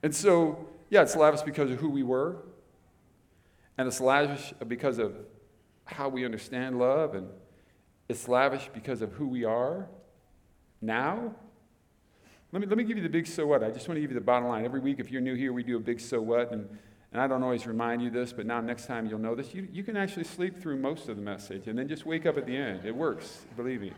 And 0.03 0.13
so, 0.13 0.67
yeah, 0.89 1.01
it's 1.01 1.15
lavish 1.15 1.41
because 1.41 1.71
of 1.71 1.79
who 1.79 1.89
we 1.89 2.03
were, 2.03 2.37
and 3.77 3.87
it's 3.87 3.99
lavish 3.99 4.53
because 4.67 4.99
of 4.99 5.15
how 5.85 6.09
we 6.09 6.25
understand 6.25 6.79
love, 6.79 7.15
and 7.15 7.27
it's 8.07 8.27
lavish 8.27 8.69
because 8.73 9.01
of 9.01 9.11
who 9.13 9.27
we 9.27 9.43
are 9.43 9.87
now. 10.81 11.33
Let 12.51 12.61
me, 12.61 12.67
let 12.67 12.77
me 12.77 12.83
give 12.83 12.97
you 12.97 13.03
the 13.03 13.09
big 13.09 13.27
so 13.27 13.45
what. 13.45 13.63
I 13.63 13.71
just 13.71 13.87
want 13.87 13.97
to 13.97 14.01
give 14.01 14.11
you 14.11 14.15
the 14.15 14.25
bottom 14.25 14.47
line. 14.47 14.63
Every 14.63 14.79
week, 14.79 14.99
if 14.99 15.11
you're 15.11 15.21
new 15.21 15.35
here, 15.35 15.51
we 15.51 15.63
do 15.63 15.75
a 15.77 15.79
big 15.79 15.99
so 15.99 16.21
what, 16.21 16.51
and, 16.51 16.69
and 17.11 17.21
I 17.21 17.27
don't 17.27 17.43
always 17.43 17.67
remind 17.67 18.01
you 18.01 18.09
this, 18.09 18.31
but 18.31 18.45
now 18.45 18.61
next 18.61 18.85
time 18.85 19.07
you'll 19.07 19.19
know 19.19 19.35
this. 19.35 19.53
You, 19.53 19.67
you 19.71 19.83
can 19.83 19.97
actually 19.97 20.23
sleep 20.23 20.61
through 20.61 20.77
most 20.77 21.09
of 21.09 21.17
the 21.17 21.21
message 21.21 21.67
and 21.67 21.77
then 21.77 21.87
just 21.87 22.05
wake 22.05 22.25
up 22.25 22.37
at 22.37 22.45
the 22.45 22.55
end. 22.55 22.85
It 22.85 22.95
works, 22.95 23.45
believe 23.55 23.81
me. 23.81 23.91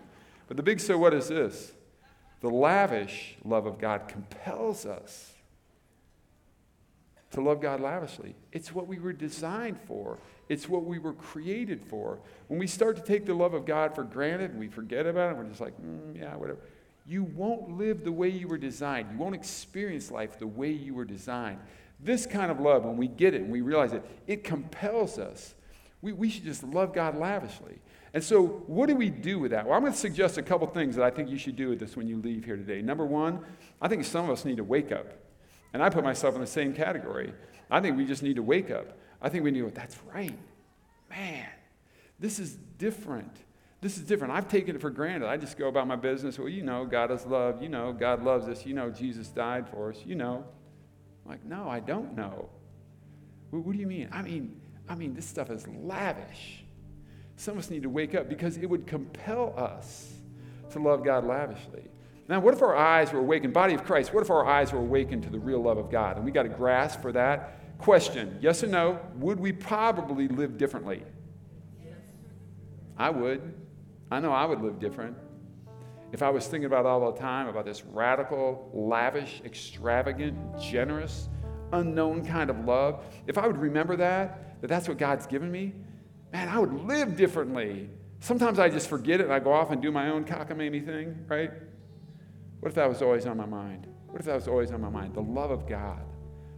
But 0.47 0.57
the 0.57 0.63
big 0.63 0.79
so 0.79 0.97
what 0.97 1.13
is 1.13 1.27
this 1.27 1.73
the 2.41 2.49
lavish 2.49 3.35
love 3.43 3.65
of 3.65 3.79
God 3.79 4.07
compels 4.07 4.85
us 4.85 5.33
to 7.31 7.41
love 7.41 7.61
God 7.61 7.81
lavishly. 7.81 8.35
It's 8.51 8.73
what 8.73 8.87
we 8.87 8.99
were 8.99 9.13
designed 9.13 9.79
for, 9.81 10.17
it's 10.49 10.69
what 10.69 10.85
we 10.85 10.99
were 10.99 11.13
created 11.13 11.83
for. 11.83 12.19
When 12.47 12.59
we 12.59 12.67
start 12.67 12.95
to 12.95 13.01
take 13.01 13.25
the 13.25 13.33
love 13.33 13.53
of 13.53 13.65
God 13.65 13.93
for 13.93 14.03
granted 14.03 14.51
and 14.51 14.59
we 14.59 14.67
forget 14.67 15.05
about 15.05 15.31
it, 15.31 15.37
we're 15.37 15.43
just 15.43 15.61
like, 15.61 15.79
mm, 15.81 16.17
yeah, 16.17 16.35
whatever. 16.35 16.59
You 17.05 17.23
won't 17.23 17.77
live 17.77 18.03
the 18.03 18.11
way 18.11 18.29
you 18.29 18.47
were 18.47 18.57
designed. 18.57 19.09
You 19.11 19.17
won't 19.17 19.35
experience 19.35 20.11
life 20.11 20.39
the 20.39 20.47
way 20.47 20.71
you 20.71 20.93
were 20.93 21.05
designed. 21.05 21.59
This 21.99 22.25
kind 22.25 22.51
of 22.51 22.59
love, 22.59 22.85
when 22.85 22.97
we 22.97 23.07
get 23.07 23.33
it 23.33 23.41
and 23.41 23.51
we 23.51 23.61
realize 23.61 23.93
it, 23.93 24.03
it 24.27 24.43
compels 24.43 25.17
us. 25.17 25.55
We, 26.01 26.11
we 26.13 26.29
should 26.29 26.43
just 26.43 26.63
love 26.63 26.93
God 26.93 27.17
lavishly. 27.17 27.79
And 28.13 28.23
so, 28.23 28.45
what 28.67 28.87
do 28.87 28.95
we 28.95 29.09
do 29.09 29.39
with 29.39 29.51
that? 29.51 29.65
Well, 29.65 29.75
I'm 29.75 29.81
going 29.81 29.93
to 29.93 29.97
suggest 29.97 30.37
a 30.37 30.41
couple 30.41 30.67
things 30.67 30.95
that 30.95 31.03
I 31.03 31.09
think 31.09 31.29
you 31.29 31.37
should 31.37 31.55
do 31.55 31.69
with 31.69 31.79
this 31.79 31.95
when 31.97 32.07
you 32.07 32.17
leave 32.17 32.45
here 32.45 32.55
today. 32.55 32.81
Number 32.81 33.05
one, 33.05 33.41
I 33.81 33.87
think 33.87 34.05
some 34.05 34.25
of 34.25 34.31
us 34.31 34.45
need 34.45 34.57
to 34.57 34.63
wake 34.63 34.91
up. 34.91 35.07
And 35.73 35.83
I 35.83 35.89
put 35.89 36.03
myself 36.03 36.35
in 36.35 36.41
the 36.41 36.47
same 36.47 36.73
category. 36.73 37.33
I 37.69 37.81
think 37.81 37.97
we 37.97 38.05
just 38.05 38.23
need 38.23 38.35
to 38.37 38.43
wake 38.43 38.71
up. 38.71 38.97
I 39.21 39.29
think 39.29 39.43
we 39.43 39.51
need 39.51 39.59
to 39.59 39.65
go, 39.65 39.71
that's 39.71 39.97
right. 40.13 40.37
Man, 41.09 41.47
this 42.19 42.39
is 42.39 42.57
different. 42.77 43.35
This 43.81 43.97
is 43.97 44.03
different. 44.03 44.33
I've 44.33 44.47
taken 44.47 44.75
it 44.75 44.81
for 44.81 44.89
granted. 44.89 45.27
I 45.27 45.37
just 45.37 45.57
go 45.57 45.67
about 45.67 45.87
my 45.87 45.95
business. 45.95 46.39
Well, 46.39 46.49
you 46.49 46.63
know, 46.63 46.85
God 46.85 47.11
is 47.11 47.25
love. 47.25 47.61
You 47.61 47.69
know, 47.69 47.93
God 47.93 48.23
loves 48.23 48.47
us. 48.47 48.65
You 48.65 48.73
know, 48.73 48.89
Jesus 48.89 49.27
died 49.27 49.69
for 49.69 49.89
us. 49.91 49.99
You 50.05 50.15
know. 50.15 50.45
I'm 51.25 51.31
like, 51.31 51.45
no, 51.45 51.69
I 51.69 51.79
don't 51.79 52.15
know. 52.15 52.49
Well, 53.51 53.61
what 53.61 53.73
do 53.73 53.79
you 53.79 53.87
mean? 53.87 54.09
I 54.11 54.21
mean, 54.21 54.59
I 54.89 54.95
mean, 54.95 55.13
this 55.13 55.25
stuff 55.25 55.49
is 55.49 55.67
lavish. 55.67 56.63
Some 57.35 57.53
of 57.53 57.59
us 57.59 57.69
need 57.69 57.83
to 57.83 57.89
wake 57.89 58.15
up 58.15 58.27
because 58.27 58.57
it 58.57 58.65
would 58.67 58.87
compel 58.87 59.53
us 59.57 60.13
to 60.71 60.79
love 60.79 61.03
God 61.03 61.25
lavishly. 61.25 61.83
Now, 62.27 62.41
what 62.41 62.53
if 62.53 62.61
our 62.61 62.75
eyes 62.75 63.13
were 63.13 63.19
awakened, 63.19 63.53
body 63.53 63.73
of 63.73 63.85
Christ, 63.85 64.13
what 64.13 64.21
if 64.21 64.29
our 64.29 64.45
eyes 64.45 64.73
were 64.73 64.79
awakened 64.79 65.23
to 65.23 65.29
the 65.29 65.39
real 65.39 65.61
love 65.61 65.77
of 65.77 65.89
God? 65.89 66.17
And 66.17 66.25
we 66.25 66.31
got 66.31 66.43
to 66.43 66.49
grasp 66.49 67.01
for 67.01 67.11
that. 67.13 67.77
Question 67.77 68.37
yes 68.41 68.63
or 68.63 68.67
no, 68.67 68.99
would 69.15 69.39
we 69.39 69.51
probably 69.51 70.27
live 70.27 70.57
differently? 70.57 71.03
I 72.97 73.11
would. 73.11 73.53
I 74.09 74.19
know 74.19 74.31
I 74.31 74.45
would 74.45 74.61
live 74.61 74.79
different. 74.79 75.15
If 76.11 76.23
I 76.23 76.29
was 76.29 76.47
thinking 76.47 76.65
about 76.65 76.85
all 76.85 77.11
the 77.11 77.19
time 77.19 77.47
about 77.47 77.65
this 77.65 77.83
radical, 77.85 78.69
lavish, 78.73 79.41
extravagant, 79.45 80.35
generous, 80.59 81.29
unknown 81.73 82.25
kind 82.25 82.49
of 82.49 82.65
love, 82.65 83.03
if 83.27 83.37
I 83.37 83.45
would 83.45 83.57
remember 83.57 83.95
that, 83.97 84.61
that 84.61 84.67
that's 84.67 84.87
what 84.87 84.97
God's 84.97 85.27
given 85.27 85.51
me, 85.51 85.73
man, 86.31 86.49
I 86.49 86.59
would 86.59 86.73
live 86.73 87.15
differently. 87.15 87.89
Sometimes 88.19 88.57
I 88.57 88.69
just 88.69 88.89
forget 88.89 89.19
it 89.19 89.25
and 89.25 89.33
I 89.33 89.39
go 89.39 89.51
off 89.51 89.69
and 89.69 89.81
do 89.81 89.91
my 89.91 90.09
own 90.09 90.23
cockamamie 90.23 90.83
thing, 90.83 91.25
right? 91.27 91.51
What 92.59 92.69
if 92.69 92.75
that 92.75 92.89
was 92.89 93.01
always 93.01 93.25
on 93.25 93.37
my 93.37 93.45
mind? 93.45 93.87
What 94.07 94.19
if 94.19 94.25
that 94.25 94.35
was 94.35 94.47
always 94.47 94.71
on 94.71 94.81
my 94.81 94.89
mind? 94.89 95.13
The 95.13 95.21
love 95.21 95.51
of 95.51 95.67
God. 95.67 96.01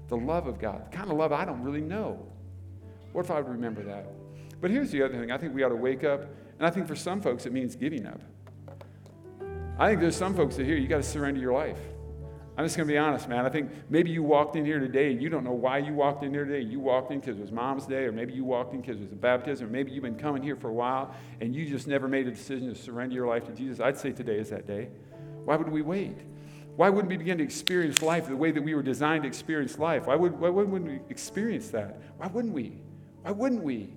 The 0.08 0.18
love 0.18 0.48
of 0.48 0.60
God. 0.60 0.92
The 0.92 0.96
kind 0.96 1.12
of 1.12 1.18
love 1.18 1.32
I 1.32 1.46
don't 1.46 1.62
really 1.62 1.82
know. 1.82 2.26
What 3.12 3.26
if 3.26 3.32
I 3.32 3.36
would 3.36 3.50
remember 3.50 3.84
that? 3.84 4.08
But 4.62 4.72
here's 4.72 4.92
the 4.92 5.04
other 5.04 5.18
thing 5.18 5.32
I 5.32 5.38
think 5.38 5.54
we 5.54 5.64
ought 5.64 5.70
to 5.70 5.76
wake 5.76 6.04
up, 6.04 6.22
and 6.58 6.68
I 6.68 6.70
think 6.70 6.88
for 6.88 6.96
some 6.96 7.22
folks 7.22 7.46
it 7.46 7.54
means 7.54 7.76
giving 7.76 8.06
up. 8.06 8.22
I 9.78 9.88
think 9.88 10.02
there's 10.02 10.16
some 10.16 10.36
folks 10.36 10.58
that 10.58 10.66
here 10.66 10.76
you 10.76 10.88
got 10.88 10.98
to 10.98 11.04
surrender 11.04 11.40
your 11.40 11.54
life. 11.54 11.80
I'm 12.58 12.66
just 12.66 12.76
going 12.76 12.90
to 12.90 12.94
be 12.94 12.98
honest, 12.98 13.30
man. 13.30 13.46
I 13.46 13.50
think 13.50 13.72
maybe 13.90 14.12
you 14.12 14.22
walked 14.22 14.58
in 14.58 14.66
here 14.66 14.80
today 14.80 15.14
and 15.14 15.22
you 15.22 15.30
don't 15.30 15.46
know 15.46 15.54
why 15.54 15.78
you 15.78 15.94
walked 15.94 16.26
in 16.26 16.34
here 16.34 16.44
today. 16.44 16.60
You 16.60 16.82
walked 16.82 17.10
in 17.10 17.22
because 17.22 17.38
it 17.38 17.42
was 17.42 17.54
mom's 17.54 17.86
day, 17.86 18.04
or 18.04 18.12
maybe 18.12 18.34
you 18.34 18.44
walked 18.44 18.74
in 18.74 18.82
because 18.82 18.98
it 18.98 19.04
was 19.04 19.14
a 19.14 19.16
baptism, 19.16 19.68
or 19.68 19.70
maybe 19.70 19.92
you've 19.92 20.04
been 20.04 20.20
coming 20.20 20.44
here 20.44 20.58
for 20.58 20.68
a 20.68 20.74
while 20.74 21.16
and 21.40 21.56
you 21.56 21.66
just 21.66 21.88
never 21.88 22.10
made 22.10 22.28
a 22.28 22.32
decision 22.32 22.68
to 22.68 22.76
surrender 22.76 23.16
your 23.16 23.28
life 23.28 23.46
to 23.46 23.54
Jesus. 23.54 23.80
I'd 23.80 23.98
say 23.98 24.12
today 24.12 24.40
is 24.40 24.50
that 24.50 24.68
day. 24.68 24.90
Why 25.50 25.56
would 25.56 25.70
we 25.70 25.82
wait? 25.82 26.16
Why 26.76 26.90
wouldn't 26.90 27.10
we 27.10 27.18
begin 27.18 27.40
to 27.40 27.44
experience 27.44 28.04
life 28.04 28.28
the 28.28 28.36
way 28.36 28.52
that 28.52 28.62
we 28.62 28.76
were 28.76 28.84
designed 28.84 29.24
to 29.24 29.28
experience 29.28 29.80
life? 29.80 30.06
Why, 30.06 30.16
would, 30.16 30.40
why 30.40 30.50
wouldn't 30.50 30.84
we 30.84 31.00
experience 31.10 31.70
that? 31.70 32.00
Why 32.18 32.28
wouldn't 32.28 32.54
we? 32.54 32.78
Why 33.24 33.32
wouldn't 33.32 33.64
we? 33.64 33.92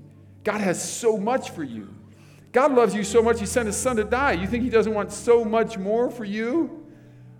God 0.45 0.63
has 0.63 0.83
so 0.83 1.19
much 1.19 1.51
for 1.51 1.63
you. 1.63 1.95
God 2.53 2.75
loves 2.75 2.95
you 2.95 3.05
so 3.05 3.23
much, 3.23 3.39
He 3.39 3.45
sent 3.45 3.67
His 3.67 3.77
Son 3.77 3.97
to 3.97 4.05
die. 4.05 4.33
You 4.33 4.47
think 4.47 4.65
He 4.65 4.71
doesn't 4.71 4.95
want 4.95 5.13
so 5.13 5.45
much 5.45 5.77
more 5.77 6.11
for 6.11 6.25
you? 6.25 6.87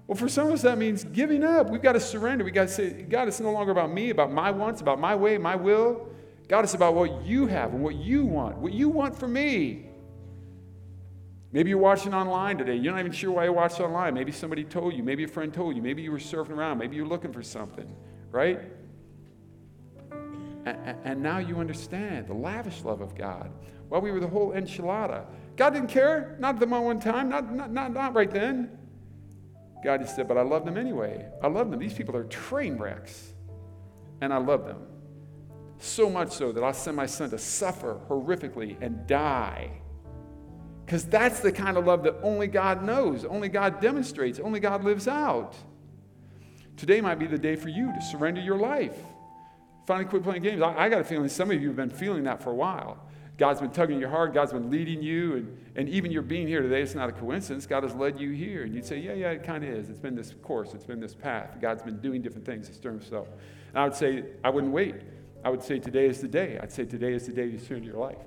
Well, 0.07 0.19
for 0.19 0.29
some 0.29 0.49
of 0.49 0.53
us, 0.53 0.61
that 0.61 0.77
means 0.77 1.05
giving 1.05 1.43
up. 1.43 1.71
We've 1.71 1.81
got 1.81 1.93
to 1.93 2.01
surrender. 2.01 2.45
We've 2.45 2.53
got 2.53 2.69
to 2.69 2.75
say, 2.75 2.91
God, 3.05 3.29
it's 3.29 3.41
no 3.41 3.51
longer 3.51 3.73
about 3.73 3.95
me, 3.95 4.11
about 4.11 4.31
my 4.31 4.51
wants, 4.51 4.83
about 4.83 5.01
my 5.01 5.17
way, 5.17 5.39
my 5.39 5.57
will. 5.57 6.07
God, 6.49 6.65
it's 6.65 6.75
about 6.75 6.95
what 6.95 7.25
you 7.25 7.47
have 7.47 7.73
and 7.73 7.83
what 7.83 7.95
you 7.95 8.27
want, 8.27 8.59
what 8.59 8.75
you 8.75 8.91
want 8.91 9.19
for 9.19 9.27
me. 9.27 9.87
Maybe 11.53 11.69
you're 11.69 11.79
watching 11.79 12.15
online 12.15 12.57
today. 12.57 12.77
You're 12.77 12.93
not 12.93 13.01
even 13.01 13.13
sure 13.13 13.31
why 13.31 13.45
you 13.45 13.53
watched 13.53 13.79
online. 13.79 14.15
Maybe 14.15 14.33
somebody 14.33 14.65
told 14.65 14.95
you. 14.95 15.03
Maybe 15.03 15.25
a 15.25 15.29
friend 15.29 15.53
told 15.53 15.77
you. 15.77 15.83
Maybe 15.83 16.01
you 16.01 16.11
were 16.11 16.19
surfing 16.19 16.57
around. 16.57 16.79
Maybe 16.79 16.97
you're 16.97 17.07
looking 17.07 17.33
for 17.33 17.43
something, 17.43 17.95
right? 18.31 18.61
And, 20.65 20.97
and 21.05 21.23
now 21.23 21.39
you 21.39 21.59
understand 21.59 22.27
the 22.27 22.35
lavish 22.35 22.83
love 22.83 23.03
of 23.03 23.15
God. 23.15 23.51
While 23.89 24.01
we 24.01 24.11
were 24.11 24.21
the 24.21 24.29
whole 24.29 24.53
enchilada, 24.53 25.27
God 25.57 25.75
didn't 25.75 25.91
care. 25.91 26.37
Not 26.41 26.55
at 26.55 26.61
the 26.61 26.67
moment 26.67 27.03
time. 27.03 27.29
Not, 27.29 27.53
not, 27.53 27.71
not, 27.71 27.93
not 27.93 28.15
right 28.15 28.31
then. 28.31 28.79
God 29.85 30.01
just 30.01 30.17
said, 30.17 30.29
But 30.29 30.39
I 30.39 30.43
love 30.43 30.65
them 30.65 30.79
anyway. 30.79 31.27
I 31.43 31.49
love 31.49 31.71
them. 31.71 31.79
These 31.79 31.93
people 31.93 32.17
are 32.17 32.25
train 32.25 32.79
wrecks. 32.79 33.35
And 34.23 34.33
I 34.33 34.39
love 34.39 34.65
them. 34.65 34.87
So 35.79 36.09
much 36.09 36.31
so 36.31 36.53
that 36.53 36.63
I'll 36.65 36.73
send 36.73 36.97
my 36.97 37.07
son 37.07 37.29
to 37.31 37.39
suffer 37.39 38.01
horrifically 38.09 38.77
and 38.81 39.07
die. 39.07 39.82
Because 40.85 41.05
that's 41.05 41.41
the 41.41 41.53
kind 41.53 41.77
of 41.77 41.87
love 41.87 42.03
that 42.03 42.17
only 42.23 42.47
God 42.47 42.83
knows, 42.83 43.25
only 43.25 43.49
God 43.49 43.81
demonstrates, 43.81 44.39
only 44.41 44.61
God 44.61 44.85
lives 44.85 45.09
out. 45.09 45.55
Today 46.77 47.01
might 47.01 47.19
be 47.19 47.27
the 47.27 47.39
day 47.39 47.57
for 47.57 47.69
you 47.69 47.93
to 47.93 48.03
surrender 48.03 48.41
your 48.41 48.59
life. 48.59 48.97
Finally, 49.87 50.07
quit 50.07 50.23
playing 50.23 50.43
games. 50.43 50.63
I, 50.63 50.75
I 50.75 50.89
got 50.89 51.01
a 51.01 51.05
feeling 51.05 51.29
some 51.29 51.51
of 51.51 51.61
you 51.61 51.69
have 51.69 51.77
been 51.77 51.91
feeling 51.91 52.25
that 52.25 52.43
for 52.43 52.51
a 52.51 52.55
while. 52.55 52.99
God's 53.39 53.61
been 53.61 53.71
tugging 53.71 53.97
at 53.97 54.01
your 54.01 54.11
heart, 54.11 54.35
God's 54.35 54.53
been 54.53 54.71
leading 54.71 55.03
you, 55.03 55.35
and, 55.35 55.59
and 55.75 55.89
even 55.89 56.13
your 56.13 56.23
being 56.23 56.47
here 56.47 56.61
today, 56.63 56.83
it's 56.83 56.95
not 56.95 57.09
a 57.09 57.13
coincidence. 57.13 57.67
God 57.67 57.83
has 57.83 57.95
led 57.95 58.21
you 58.21 58.31
here. 58.31 58.63
And 58.63 58.75
you'd 58.75 58.85
say, 58.85 58.99
Yeah, 58.99 59.15
yeah, 59.15 59.31
it 59.31 59.43
kind 59.43 59.65
of 59.65 59.71
is. 59.71 59.89
It's 59.89 59.99
been 59.99 60.15
this 60.15 60.35
course, 60.43 60.75
it's 60.75 60.85
been 60.85 61.01
this 61.01 61.15
path. 61.15 61.57
God's 61.61 61.83
been 61.83 61.99
doing 62.01 62.23
different 62.23 62.47
things 62.47 62.69
to 62.69 62.75
stir 62.75 62.91
himself. 62.91 63.29
And 63.71 63.79
I 63.79 63.85
would 63.85 63.95
say, 63.95 64.25
I 64.45 64.51
wouldn't 64.51 64.73
wait. 64.73 64.97
I 65.45 65.51
would 65.51 65.63
say, 65.63 65.79
Today 65.79 66.07
is 66.07 66.21
the 66.21 66.29
day. 66.29 66.59
I'd 66.63 66.71
say, 66.71 66.85
Today 66.85 67.15
is 67.15 67.27
the 67.27 67.33
day 67.33 67.51
to 67.51 67.59
surrender 67.59 67.89
your 67.89 67.99
life. 67.99 68.19